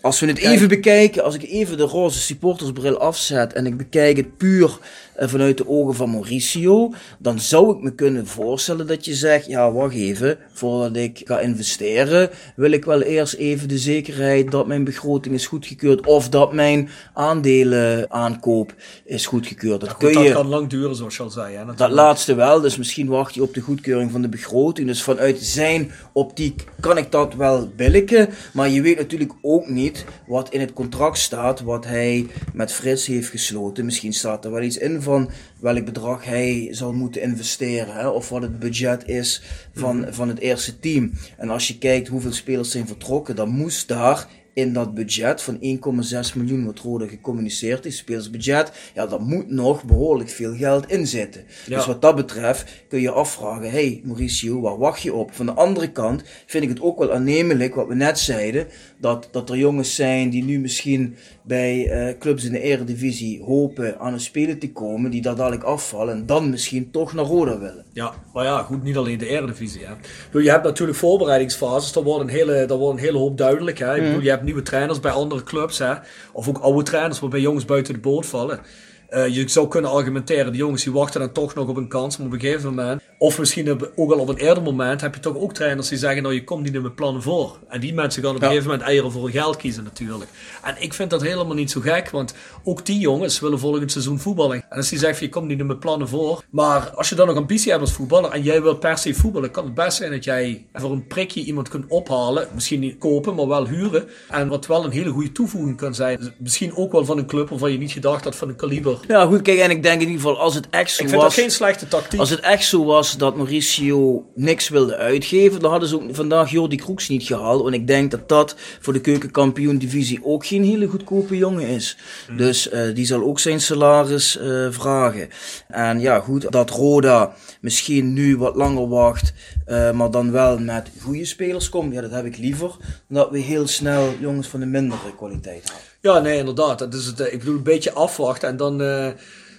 [0.00, 4.16] als we het even bekijken, als ik even de roze supportersbril afzet en ik bekijk
[4.16, 4.78] het puur
[5.20, 9.72] vanuit de ogen van Mauricio, dan zou ik me kunnen voorstellen dat je zegt, ja
[9.72, 14.84] wacht even, voordat ik ga investeren, wil ik wel eerst even de zekerheid dat mijn
[14.84, 19.80] begroting is goedgekeurd of dat mijn aandelen aankoop is goedgekeurd.
[19.80, 20.32] Dat Goed, kun dat je...
[20.32, 21.56] kan lang duren, zoals je al zei.
[21.56, 24.86] Hè, Dat laatste wel, dus misschien wacht je op de goedkeuring van de begroting.
[24.86, 28.28] Dus vanuit zijn optiek kan ik dat wel billiken.
[28.52, 33.06] Maar je weet natuurlijk ook niet wat in het contract staat, wat hij met Frits
[33.06, 33.84] heeft gesloten.
[33.84, 37.94] Misschien staat er wel iets in van welk bedrag hij zal moeten investeren.
[37.94, 38.08] Hè?
[38.08, 39.42] Of wat het budget is
[39.74, 41.12] van, van het eerste team.
[41.36, 45.54] En als je kijkt hoeveel spelers zijn vertrokken, dan moest daar in dat budget van
[45.54, 51.06] 1,6 miljoen wat Roda gecommuniceerd is, spelersbudget, ja, daar moet nog behoorlijk veel geld in
[51.06, 51.44] zitten.
[51.66, 51.76] Ja.
[51.76, 55.32] Dus wat dat betreft kun je afvragen, hey Mauricio, waar wacht je op?
[55.32, 58.66] Van de andere kant vind ik het ook wel aannemelijk, wat we net zeiden,
[59.00, 63.98] dat, dat er jongens zijn die nu misschien bij eh, clubs in de eredivisie hopen
[63.98, 67.58] aan een speler te komen, die daar dadelijk afvallen en dan misschien toch naar Roda
[67.58, 67.84] willen.
[67.92, 69.84] Ja, maar ja, goed, niet alleen de Eredivisie.
[69.84, 69.92] Hè.
[70.26, 73.78] Bedoel, je hebt natuurlijk voorbereidingsfases, daar wordt een hele, daar wordt een hele hoop duidelijk.
[73.78, 74.00] Hè.
[74.00, 75.94] Bedoel, je hebt nieuwe trainers bij andere clubs, hè.
[76.32, 78.60] of ook oude trainers waarbij jongens buiten de boot vallen.
[79.08, 82.16] Eh, je zou kunnen argumenteren, die jongens die wachten dan toch nog op een kans,
[82.16, 85.14] maar op een gegeven moment, of misschien op- ook al op een eerder moment, heb
[85.14, 87.58] je toch ook trainers die zeggen, nou je komt niet in mijn plannen voor.
[87.68, 88.48] En die mensen gaan op een Ja.
[88.48, 90.30] gegeven moment eieren voor hun geld kiezen natuurlijk.
[90.62, 94.18] En ik vind dat helemaal niet zo gek, want ook die jongens willen volgend seizoen
[94.18, 94.56] voetballen.
[94.68, 97.26] En als die zeggen, je komt niet in mijn plannen voor, maar als je dan
[97.26, 100.10] nog ambitie hebt als voetballer en jij wil per se voetballen, kan het best zijn
[100.10, 104.08] dat jij voor een prikje iemand kunt ophalen, misschien niet kopen, maar wel huren.
[104.30, 107.48] En wat wel een hele goede toevoeging kan zijn, misschien ook wel van een club
[107.48, 108.96] waarvan je niet gedacht had van een kaliber.
[109.08, 111.22] Ja goed, kijk en ik denk in ieder geval als het echt zo Ik vind
[111.22, 111.34] was...
[111.34, 112.20] dat geen slechte tactiek.
[112.20, 116.50] Als het echt zo was dat Mauricio niks wilde uitgeven, dan hadden ze ook vandaag
[116.50, 117.62] Jordi Kroeks niet gehaald.
[117.62, 121.96] Want ik denk dat dat voor de keukenkampioen-divisie ook geen hele goedkope jongen is.
[122.36, 125.28] Dus eh, die zal ook zijn salaris eh, vragen.
[125.68, 129.32] En ja, goed, dat Roda misschien nu wat langer wacht,
[129.66, 131.92] eh, maar dan wel met goede spelers komt.
[131.92, 132.76] Ja, dat heb ik liever
[133.08, 135.87] dan dat we heel snel jongens van de mindere kwaliteit halen.
[136.00, 136.78] Ja, nee, inderdaad.
[136.78, 139.08] Dat het, eh, ik bedoel, een beetje afwachten en dan eh,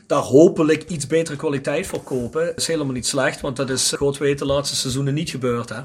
[0.07, 2.45] daar hopelijk iets betere kwaliteit voor kopen.
[2.45, 5.69] Dat is helemaal niet slecht, want dat is, God weet, de laatste seizoenen niet gebeurd,
[5.69, 5.81] hè.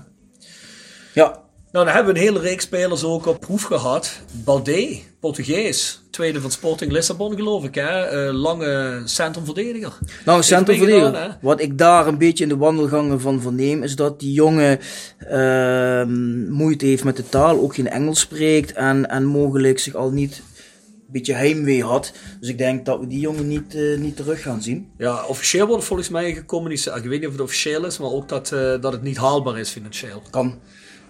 [1.14, 1.43] Ja,
[1.74, 4.20] Nou, dan hebben we een hele reeks spelers ook op proef gehad.
[4.44, 6.02] Balde, Portugees.
[6.10, 8.04] Tweede van Sporting Lissabon, geloof ik, hè.
[8.04, 9.98] Eh, lange centrumverdediger.
[10.24, 11.38] Nou, centrumverdediger.
[11.40, 14.78] Wat ik daar een beetje in de wandelgangen van verneem, is dat die jongen
[15.18, 20.10] ehm, moeite heeft met de taal, ook geen Engels spreekt en, en mogelijk zich al
[20.10, 20.42] niet
[20.86, 22.12] een beetje heimwee had.
[22.40, 24.88] Dus ik denk dat we die jongen niet, eh, niet terug gaan zien.
[24.98, 26.96] Ja, officieel wordt volgens mij gecommuniceerd.
[26.96, 29.58] Ik weet niet of het officieel is, maar ook dat, eh, dat het niet haalbaar
[29.58, 30.22] is financieel.
[30.30, 30.58] Kan.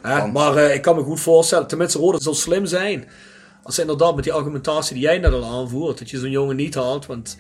[0.07, 0.27] Hè?
[0.27, 3.05] Maar eh, ik kan me goed voorstellen, tenminste Roda zal slim zijn.
[3.63, 6.75] Als inderdaad met die argumentatie die jij net al aanvoert, dat je zo'n jongen niet
[6.75, 7.37] haalt, want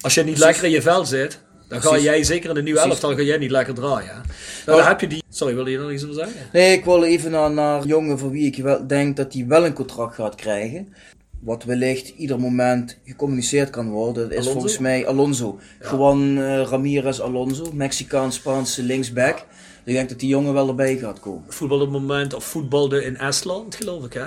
[0.00, 2.06] als je niet lekker in je vel zit, dan ga Precies.
[2.06, 3.00] jij zeker in de nieuwe Precies.
[3.02, 4.22] elf, dan ga jij niet lekker draaien.
[4.66, 5.22] Nou, dan heb je die...
[5.28, 6.34] Sorry, wil je nog iets over zeggen?
[6.52, 9.64] Nee, ik wil even naar, naar jongen voor wie ik wel denk dat hij wel
[9.64, 10.94] een contract gaat krijgen.
[11.40, 14.24] Wat wellicht ieder moment gecommuniceerd kan worden.
[14.24, 14.52] Is Alonso?
[14.52, 15.58] volgens mij Alonso.
[15.80, 19.44] Gewoon eh, Ramirez Alonso, Mexicaans-Spaanse linksback.
[19.84, 21.52] Ik denk dat die jongen wel erbij gaat komen.
[21.52, 24.26] Voetbal op het moment, of voetbalde in Estland, geloof ik, hè?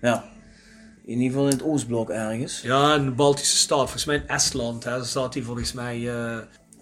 [0.00, 0.24] Ja.
[1.04, 2.60] In ieder geval in het Oostblok ergens.
[2.60, 3.78] Ja, in de Baltische staat.
[3.78, 6.08] Volgens mij in Estland, hè, staat hij volgens mij...
[6.08, 6.38] eh,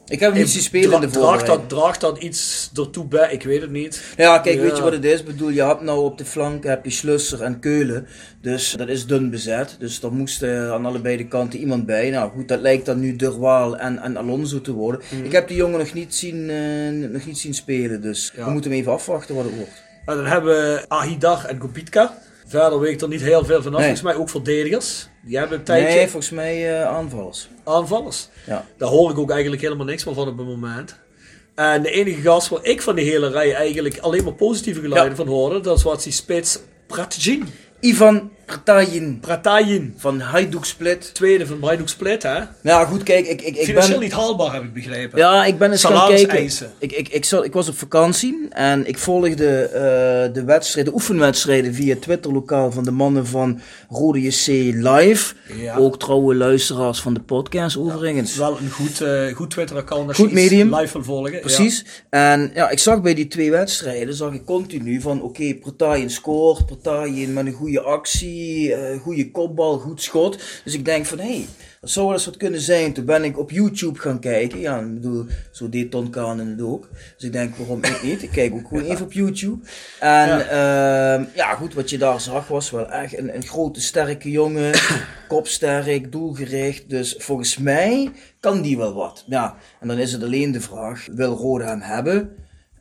[0.08, 3.32] Ik heb hem niet zien spelen in de draagt, dat, draagt dat iets ertoe bij?
[3.32, 4.02] Ik weet het niet.
[4.16, 4.62] Ja, kijk, Ja.
[4.62, 5.20] weet je wat het is?
[5.20, 8.06] Ik bedoel, je hebt nou op de flank heb je Slusser en Keulen.
[8.40, 9.76] Dus dat is dun bezet.
[9.78, 12.10] Dus er moest eh, aan allebei de kanten iemand bij.
[12.10, 15.00] Nou goed, dat lijkt dan nu Durwaal en, en Alonso te worden.
[15.24, 18.02] Ik heb die jongen nog niet zien, eh, nog niet zien spelen.
[18.02, 18.44] Dus Ja.
[18.44, 19.82] we moeten hem even afwachten wat het wordt.
[20.04, 22.18] Dan hebben we Ahidar en Gopitka.
[22.48, 23.78] Verder weet ik er niet heel veel vanaf.
[23.80, 23.88] Nee.
[23.88, 25.08] Volgens mij ook verdedigers.
[25.22, 27.48] Die hebben een tijdje Nee, volgens mij eh, aanvallers.
[27.64, 28.28] aanvallers.
[28.46, 28.64] Ja.
[28.78, 30.96] Daar hoor ik ook eigenlijk helemaal niks meer van op het moment.
[31.54, 35.10] En de enige gast waar ik van de hele rij eigenlijk alleen maar positieve geluiden
[35.10, 35.16] Ja.
[35.24, 37.48] van hoorde, dat was die spits Pratajin.
[37.80, 39.94] Ivan Pratajin Pratajin.
[39.96, 41.14] van Hajduk Split.
[41.14, 42.40] Tweede van Braidhoek Split, hè?
[42.60, 44.08] Nou goed, kijk, ik, ik, ik Financieel ben...
[44.08, 45.18] niet haalbaar, heb ik begrepen.
[45.18, 46.44] Ja, ik ben eens gaan kijken.
[46.78, 50.98] Ik, ik, ik, zat, ik was op vakantie en ik volgde eh, de wedstrijden, de
[50.98, 55.34] oefenwedstrijden via Twitter-lokaal van de mannen van Rode JC Live.
[55.56, 55.76] Ja.
[55.76, 58.36] Ook trouwe luisteraars van de podcast overigens.
[58.36, 60.74] Wel een goed, eh, goed Twitter-account als Goed je medium.
[60.74, 61.40] live wil volgen.
[61.40, 61.84] Precies.
[62.10, 66.66] En ja, ik zag bij die twee wedstrijden, zag ik continu van, oké, okay, scoort,
[66.66, 68.35] Partijen met een goede actie,
[68.72, 70.38] eh goede kopbal, goed schot.
[70.64, 71.46] Dus ik denk van, hé, hey,
[71.80, 72.92] dat zou wel eens wat kunnen zijn.
[72.92, 74.60] Toen ben ik op YouTube gaan kijken.
[74.60, 76.88] Ja, ik bedoel, zo deed Ton Kanen het ook.
[77.16, 78.22] Dus ik denk, waarom ik niet?
[78.22, 79.66] Ik kijk ook gewoon even op YouTube.
[80.00, 84.30] En ja, ja goed, wat je daar zag was wel echt een, een grote, sterke
[84.30, 84.72] jongen.
[85.28, 86.90] kopsterk, doelgericht.
[86.90, 89.24] Dus volgens mij kan die wel wat.
[89.26, 92.36] Ja, en dan is het alleen de vraag, wil Rode hem hebben?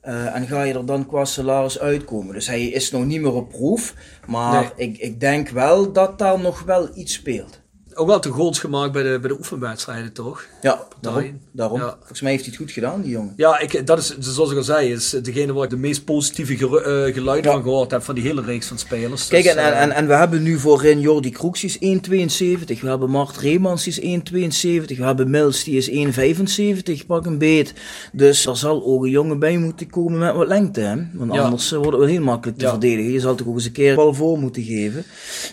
[0.08, 2.34] Uh, en ga je er dan qua salaris uitkomen?
[2.34, 3.94] Dus hij is nog niet meer op proef.
[4.28, 4.90] Maar nee.
[4.90, 7.64] ik, ik denk wel dat daar nog wel iets speelt.
[7.98, 10.46] Ook wel te goals gemaakt bij de, bij de oefenwedstrijden, toch?
[10.62, 11.40] Ja, daarom.
[11.52, 11.80] daarom.
[11.80, 11.96] Ja.
[11.98, 13.34] Volgens mij heeft hij het goed gedaan, die jongen.
[13.38, 16.58] Ja, ik, dat is, zoals ik al zei, is degene waar ik de meest positieve
[17.14, 17.52] geluiden ja.
[17.52, 19.28] van gehoord heb van die hele reeks van spelers.
[19.28, 21.80] Kijk, dus, en, uh, en, en we hebben nu voorin Jordi Kroeks, is 1,72.
[22.82, 24.22] We hebben Mart Reemans, die is
[24.90, 24.98] 1,72.
[24.98, 25.90] We hebben Mills, die is
[27.00, 27.06] 1,75.
[27.06, 27.74] Pak een beet.
[28.12, 30.96] Dus er zal ook een jongen bij moeten komen met wat lengte, hè?
[31.14, 31.42] Want ja.
[31.42, 33.12] anders wordt het wel heel makkelijk te verdedigen.
[33.12, 35.04] Je zal toch ook eens een keer wel voor moeten geven.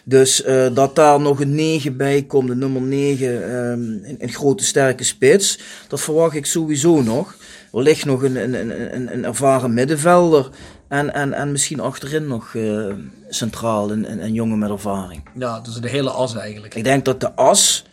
[0.05, 4.33] Dus uh, dat daar nog een 9 bij komt, de nummer 9, um, een, een,
[4.33, 5.59] grote sterke spits,
[5.89, 7.37] dat verwacht ik sowieso nog.
[7.72, 8.55] Er ligt nog een, een,
[8.95, 10.49] een, een ervaren middenvelder
[10.89, 12.95] en, en, en misschien achterin nog uh,
[13.28, 15.22] centraal een, een, jongen met ervaring.
[15.35, 16.74] Ja, dus de hele as eigenlijk.
[16.74, 17.85] Ik denk dat de as,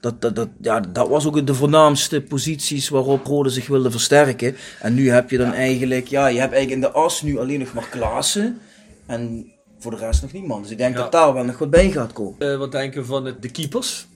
[0.00, 4.56] dat, dat, dat, ja, dat was ook de voornaamste posities waarop Rode zich wilde versterken.
[4.80, 5.54] En nu heb je dan ja.
[5.54, 8.60] eigenlijk, ja, je hebt eigenlijk in de as nu alleen nog maar Klaassen
[9.06, 10.62] en voor de rest nog niemand.
[10.62, 11.02] Dus ik denk ja.
[11.02, 12.34] dat daar wel nog wat bij gaat komen.
[12.38, 14.06] Uh, wat denken we van de keepers?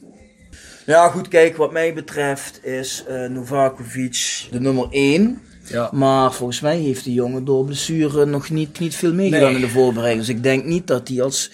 [0.87, 5.43] Ja, goed, kijk, wat mij betreft is uh, Novakovic de nummer 1.
[5.69, 5.91] Ja.
[5.93, 9.55] Maar volgens mij heeft die jongen door blessure nog niet, niet veel meegedaan nee.
[9.55, 10.27] in de voorbereiding.
[10.27, 11.51] Dus ik denk niet dat hij als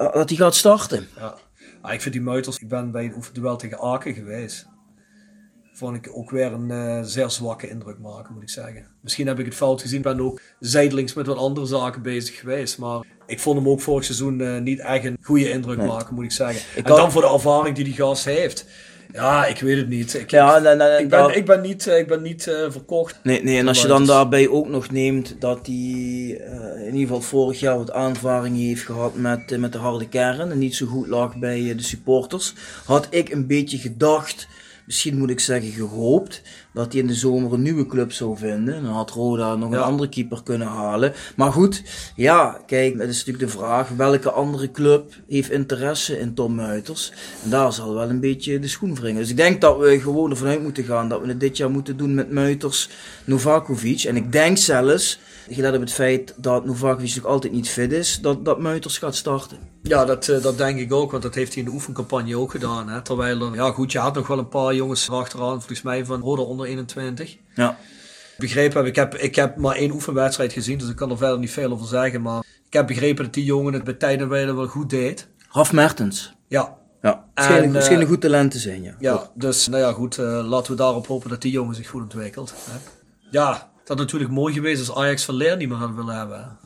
[0.00, 1.06] uh, dat hij gaat starten.
[1.16, 1.34] Ja.
[1.80, 4.66] Ah, ik vind die Muiters, ik ben bij een oefenduel tegen Aken geweest.
[5.72, 8.86] Vond ik ook weer een uh, zeer zwakke indruk maken, moet ik zeggen.
[9.00, 12.38] Misschien heb ik het fout gezien, ik ben ook zijdelings met wat andere zaken bezig
[12.38, 12.78] geweest.
[12.78, 15.86] Maar ik vond hem ook vorig seizoen uh, niet echt een goede indruk nee.
[15.86, 16.60] maken, moet ik zeggen.
[16.74, 17.00] Ik en had...
[17.00, 18.66] dan voor de ervaring die die gast heeft.
[19.12, 20.14] Ja, ik weet het niet.
[20.14, 23.18] Ik, ja, nee, nee, ik, ben, ik ben niet, ik ben niet uh, verkocht.
[23.22, 27.00] Nee, nee, en als je dan daarbij ook nog neemt dat hij uh, in ieder
[27.00, 30.74] geval vorig jaar wat aanvaringen heeft gehad met, uh, met de harde kern en niet
[30.74, 32.54] zo goed lag bij de supporters,
[32.84, 34.48] had ik een beetje gedacht,
[34.90, 38.74] misschien moet ik zeggen gehoopt, dat hij in de zomer een nieuwe club zou vinden.
[38.74, 39.76] En dan had Roda nog ja.
[39.76, 41.12] een andere keeper kunnen halen.
[41.36, 41.82] Maar goed,
[42.16, 43.88] ja, kijk, dat is natuurlijk de vraag.
[43.88, 47.12] Welke andere club heeft interesse in Tom Muiters?
[47.44, 49.20] En daar zal wel een beetje de schoen wringen.
[49.20, 51.70] Dus ik denk dat we gewoon ervan uit moeten gaan dat we het dit jaar
[51.70, 52.88] moeten doen met Muiters,
[53.24, 54.02] Novakovic.
[54.02, 55.18] En ik denk zelfs,
[55.54, 59.16] gelet op het feit dat Novakovic nog altijd niet fit is, dat, dat Muiters gaat
[59.16, 59.58] starten.
[59.82, 62.50] Ja, dat, uh, dat denk ik ook, want dat heeft hij in de oefencampagne ook
[62.50, 62.88] gedaan.
[62.88, 63.02] Hè?
[63.02, 66.20] Terwijl, er, ja goed, je had nog wel een paar jongens achteraan, volgens mij van
[66.20, 67.36] Roda onder 21.
[67.54, 67.78] Ja.
[68.38, 71.38] Begrepen heb, ik heb, ik heb maar één oefenwedstrijd gezien, dus ik kan er verder
[71.38, 72.22] niet veel over zeggen.
[72.22, 75.28] Maar ik heb begrepen dat die jongen het bij tijden wel goed deed.
[75.50, 76.34] Raf Mertens.
[76.48, 76.78] Ja.
[77.02, 78.94] Ja, misschien uh, een goed talent te zijn, ja.
[78.98, 79.28] Ja, goed.
[79.34, 82.54] dus nou ja, goed, uh, laten we daarop hopen dat die jongen zich goed ontwikkelt.
[82.70, 82.78] Hè?
[83.30, 86.56] Ja, dat had natuurlijk mooi geweest als Ajax van Leer niet meer had willen hebben.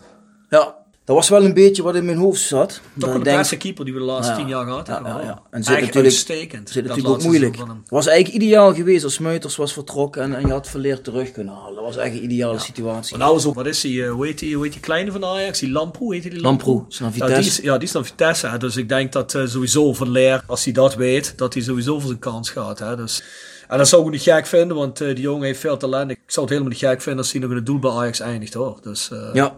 [0.50, 2.80] Ja, Dat was wel een beetje wat in mijn hoofd zat.
[2.98, 4.38] Toch de denk- beste keer die we de laatste Ja.
[4.38, 5.12] tien jaar gehad hebben.
[5.12, 5.42] ja, ja.
[5.50, 6.70] En zit natuurlijk- uitstekend.
[6.70, 7.56] zit natuurlijk ook moeilijk.
[7.56, 11.32] Het was eigenlijk ideaal geweest als Smeuters was vertrokken en, en je had verleerd terug
[11.32, 11.74] kunnen halen.
[11.74, 13.16] Dat was echt een ideale situatie.
[13.16, 15.12] Maar nou is ook, wat is die, eh, hoe heet die, hoe heet die kleine
[15.12, 15.58] van Ajax?
[15.58, 16.40] Die Lamproe, heet die?
[16.40, 18.46] Lamproe, naar Ja, die is, ja, die is dan Vitesse.
[18.46, 18.58] Hè.
[18.58, 21.98] Dus ik denk dat eh, sowieso Van Leer, als hij dat weet, dat hij sowieso
[21.98, 22.78] voor zijn kans gaat.
[22.78, 22.96] Hè.
[22.96, 23.22] Dus,
[23.68, 26.10] en dat zou ik niet gek vinden, want eh, die jongen heeft veel talent.
[26.10, 28.20] Ik zou het helemaal niet gek vinden als hij nog in het doel bij Ajax
[28.20, 28.78] eindigt hoor.
[28.82, 29.56] Dus, eh, Ja,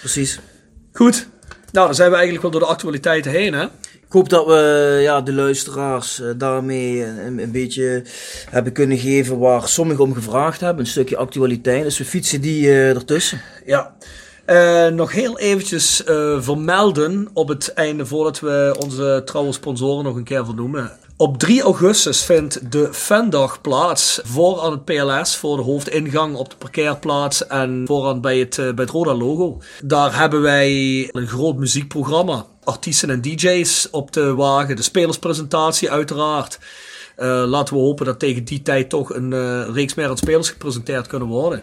[0.00, 0.40] precies.
[0.92, 1.28] Goed.
[1.72, 3.64] Nou, dan zijn we eigenlijk wel door de actualiteiten heen hè.
[4.06, 8.04] Ik hoop dat we ja, de luisteraars eh, daarmee een, een beetje
[8.50, 10.84] hebben kunnen geven waar sommigen om gevraagd hebben.
[10.84, 11.82] Een stukje actualiteit.
[11.82, 13.40] Dus we fietsen die ertussen.
[13.66, 13.94] Ja.
[14.90, 16.02] Nog heel eventjes
[16.38, 20.98] vermelden op het einde voordat we onze trouwe sponsoren nog een keer vernoemen.
[21.22, 26.50] Op 3 augustus vindt de Fandag plaats voor aan het PLS, voor de hoofdingang op
[26.50, 29.58] de parkeerplaats en vooraan bij het, eh, bij het Roda logo.
[29.82, 30.70] Daar hebben wij
[31.12, 32.46] een groot muziekprogramma.
[32.64, 36.58] Artiesten en DJ's op de wagen, de spelerspresentatie uiteraard.
[37.16, 40.50] Eh, laten we hopen dat tegen die tijd toch een eh, reeks meer aan spelers
[40.50, 41.62] gepresenteerd kunnen worden.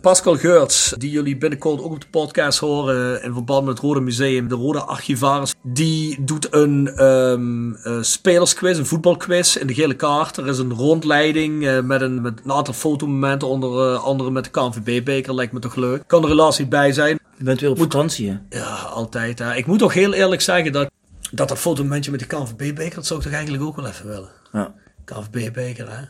[0.00, 4.00] Pascal Geurts, die jullie binnenkort ook op de podcast horen in verband met het Rode
[4.00, 9.94] Museum, de Rode Archivaris, die doet een ehm eh, spelersquiz, een voetbalquiz in de gele
[9.94, 10.36] kaart.
[10.36, 14.44] Er is een rondleiding eh, met, een, met een aantal fotomomenten, onder eh, andere met
[14.44, 16.02] de KNVB-beker, lijkt me toch leuk.
[16.06, 17.18] Kan er helaas niet bij zijn.
[17.36, 18.58] Je bent weer op vakantie, hè?
[18.58, 19.38] Ja, altijd.
[19.38, 19.54] Hè.
[19.54, 20.90] Ik moet toch heel eerlijk zeggen dat
[21.30, 24.30] dat, dat fotomomentje met de KNVB-beker, dat zou ik toch eigenlijk ook wel even willen.
[24.52, 24.74] Ja.
[25.12, 26.04] KNVB-beker, hè.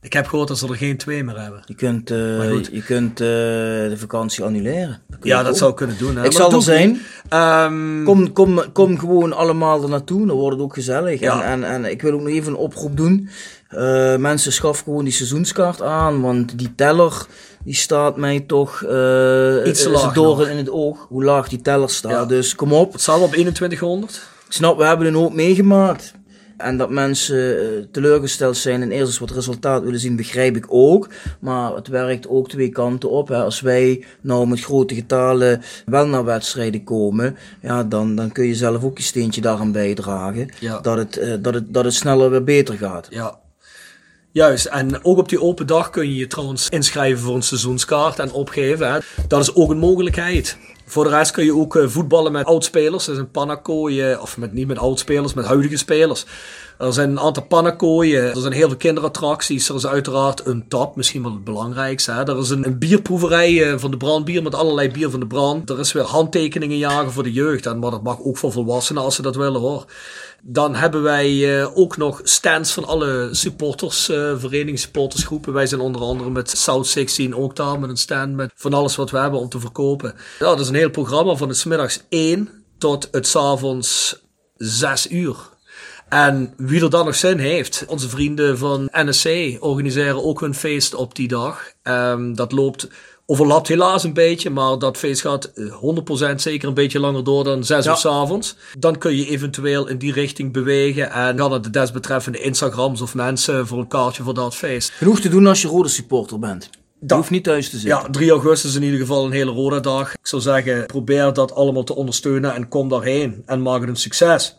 [0.00, 1.62] Ik heb gehoord dat ze er geen twee meer hebben.
[1.64, 5.00] Je kunt, eh, je kunt eh, de vakantie annuleren.
[5.22, 5.44] Ja, ook.
[5.44, 6.08] dat zou kunnen doen.
[6.08, 6.16] Hè.
[6.16, 7.00] Ik Maar zal er zijn.
[7.28, 11.20] Ehm, Kom, kom, kom gewoon allemaal er naartoe, dan wordt het ook gezellig.
[11.20, 11.42] Ja.
[11.42, 13.28] En, en, en ik wil ook nog even een oproep doen.
[13.68, 17.26] Eh, mensen, schaf gewoon die seizoenskaart aan, want die teller
[17.64, 18.82] die staat mij toch
[19.64, 20.48] Iets door nog.
[20.48, 22.10] in het oog, hoe laag die teller staat.
[22.12, 22.24] Ja.
[22.24, 22.94] Dus kom op.
[22.96, 24.12] Staan we op 2100?
[24.46, 26.14] Ik snap, we hebben een hoop meegemaakt.
[26.56, 30.66] En dat mensen eh, teleurgesteld zijn en eerst eens wat resultaat willen zien, begrijp ik
[30.68, 31.08] ook.
[31.38, 33.28] Maar het werkt ook twee kanten op.
[33.28, 33.42] Hè.
[33.42, 38.54] Als wij nou met grote getalen wel naar wedstrijden komen, ja, dan, dan kun je
[38.54, 40.48] zelf ook je steentje daaraan bijdragen.
[40.60, 40.80] Ja.
[40.80, 43.06] Dat, het, eh, dat, het, dat het sneller weer beter gaat.
[43.10, 43.42] Ja.
[44.32, 48.18] Juist, en ook op die open dag kun je je trouwens inschrijven voor een seizoenskaart
[48.18, 48.92] en opgeven.
[48.92, 48.98] Hè.
[49.28, 50.56] Dat is ook een mogelijkheid.
[50.86, 53.08] Voor de rest kun je ook eh, voetballen met oudspelers.
[53.08, 56.26] Is een pannakooien, of met, niet met oudspelers, met huidige spelers.
[56.78, 59.68] Er zijn een aantal pannakooien, er zijn heel veel kinderattracties.
[59.68, 62.10] Er is uiteraard een tap, misschien wel het belangrijkste.
[62.10, 62.22] Hè.
[62.24, 65.70] Er is een, bierproeverij eh, van de brandbier met allerlei bier van de brand.
[65.70, 67.64] Er is weer handtekeningen jagen voor de jeugd.
[67.64, 69.84] Maar dat mag ook voor volwassenen als ze dat willen hoor.
[70.42, 75.52] Dan hebben wij eh, ook nog stands van alle supporters, eh vereniging supportersgroepen.
[75.52, 78.96] Wij zijn onder andere met South 16 ook daar met een stand met van alles
[78.96, 80.14] wat we hebben om te verkopen.
[80.38, 84.16] Ja, dat is een heel programma van 's middags 1 tot het avonds
[84.56, 85.52] 6 uur.
[86.08, 90.94] En wie er dan nog zin heeft, onze vrienden van NSC organiseren ook hun feest
[90.94, 91.72] op die dag.
[91.82, 92.88] Ehm, dat loopt,
[93.26, 97.44] overlapt helaas een beetje, maar dat feest gaat eh, 100% zeker een beetje langer door
[97.44, 97.90] dan 6 Ja.
[97.90, 98.56] uur 's avonds.
[98.78, 103.14] Dan kun je eventueel in die richting bewegen en ga naar de desbetreffende Instagrams of
[103.14, 104.90] mensen voor een kaartje voor dat feest.
[104.90, 106.68] Genoeg te doen als je rode supporter bent.
[107.00, 107.98] Je Dat- hoeft niet thuis te zitten.
[108.02, 110.12] Ja, 3 augustus is in ieder geval een hele rode dag.
[110.12, 113.96] Ik zou zeggen, probeer dat allemaal te ondersteunen en kom daarheen en maak het een
[113.96, 114.56] succes.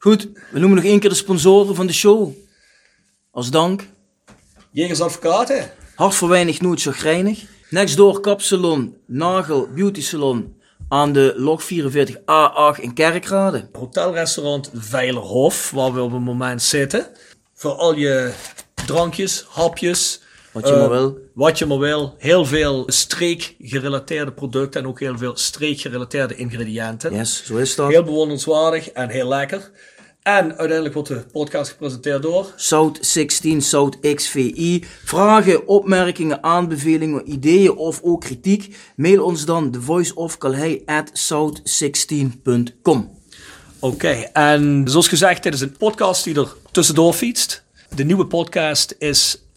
[0.00, 2.32] Goed, we noemen nog één keer de sponsoren van de show.
[3.30, 3.86] Als dank.
[4.70, 5.70] Jegers Advocaten.
[5.94, 7.44] Hart voor weinig, nooit chagrijnig.
[7.70, 10.56] Next door Kapsalon, Nagel, Beauty Salon
[10.88, 13.68] aan de log 44A8 in Kerkrade.
[13.72, 17.06] hotelrestaurant Veilerhof, waar we op het moment zitten.
[17.54, 18.32] Voor al je
[18.86, 20.20] drankjes, hapjes.
[20.60, 21.18] Wat je eh, maar wil.
[21.34, 22.14] Wat je maar wil.
[22.18, 27.14] Heel veel streekgerelateerde producten en ook heel veel streekgerelateerde ingrediënten.
[27.14, 27.90] Yes, zo is dat.
[27.90, 29.70] Heel bewonderenswaardig en heel lekker.
[30.22, 32.52] En uiteindelijk wordt de podcast gepresenteerd door...
[32.56, 34.84] South 16, South XVI.
[35.04, 38.76] Vragen, opmerkingen, aanbevelingen, ideeën of ook kritiek?
[38.96, 43.16] Mail ons dan thevoiceofcalhei at south16.com.
[43.78, 47.64] Oké, en zoals gezegd, dit is een podcast die er tussendoor fietst.
[47.94, 49.47] De nieuwe podcast is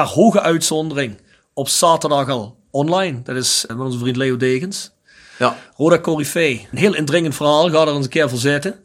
[0.00, 1.16] per hoge uitzondering
[1.54, 3.22] op zaterdag al online.
[3.22, 4.90] Dat is met onze vriend Leo Degens.
[5.38, 5.56] Ja.
[5.76, 6.68] Roda Corifee.
[6.72, 7.70] Een heel indringend verhaal.
[7.70, 8.80] Ga er eens een keer voor zitten.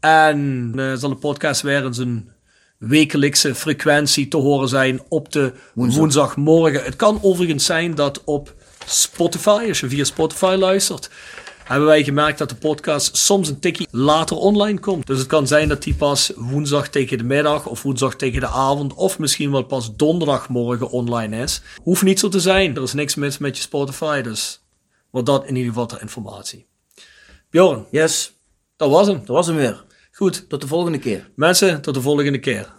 [0.00, 2.30] En eh, zal de podcast weer in zijn
[2.78, 6.84] wekelijkse frequentie te horen zijn op de woensdagmorgen.
[6.84, 8.54] Het kan overigens zijn dat op
[8.86, 11.10] Spotify, als je via Spotify luistert,
[11.68, 15.06] hebben wij gemerkt dat de podcast soms een tikje later online komt.
[15.06, 18.46] Dus het kan zijn dat die pas woensdag tegen de middag of woensdag tegen de
[18.46, 21.62] avond of misschien wel pas donderdagmorgen online is.
[21.82, 22.76] Hoeft niet zo te zijn.
[22.76, 24.60] Er is niks mis met je Spotify, dus
[25.10, 26.66] Want dat in ieder geval ter informatie.
[27.50, 28.32] Bjorn, Yes,
[28.76, 29.16] dat was hem.
[29.18, 29.84] dat was hem weer.
[30.12, 31.30] Goed, Tot de volgende keer.
[31.34, 32.76] mensen, tot de volgende keer.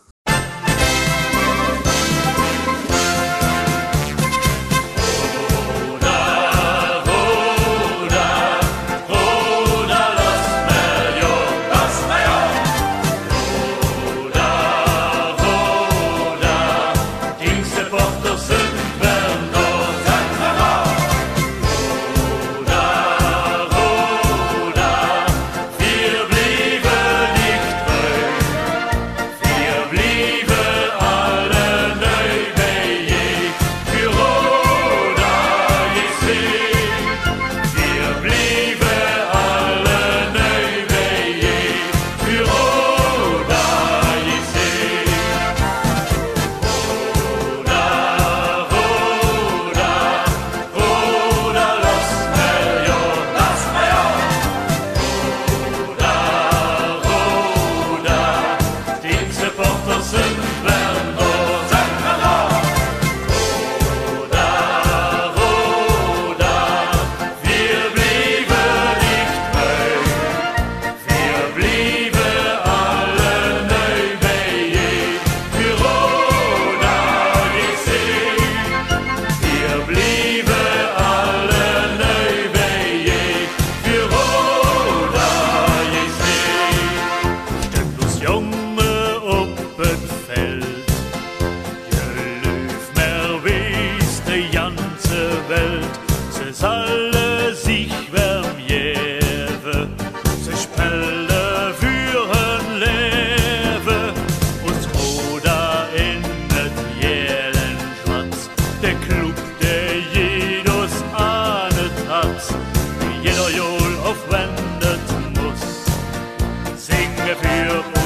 [117.29, 117.98] Wie jeder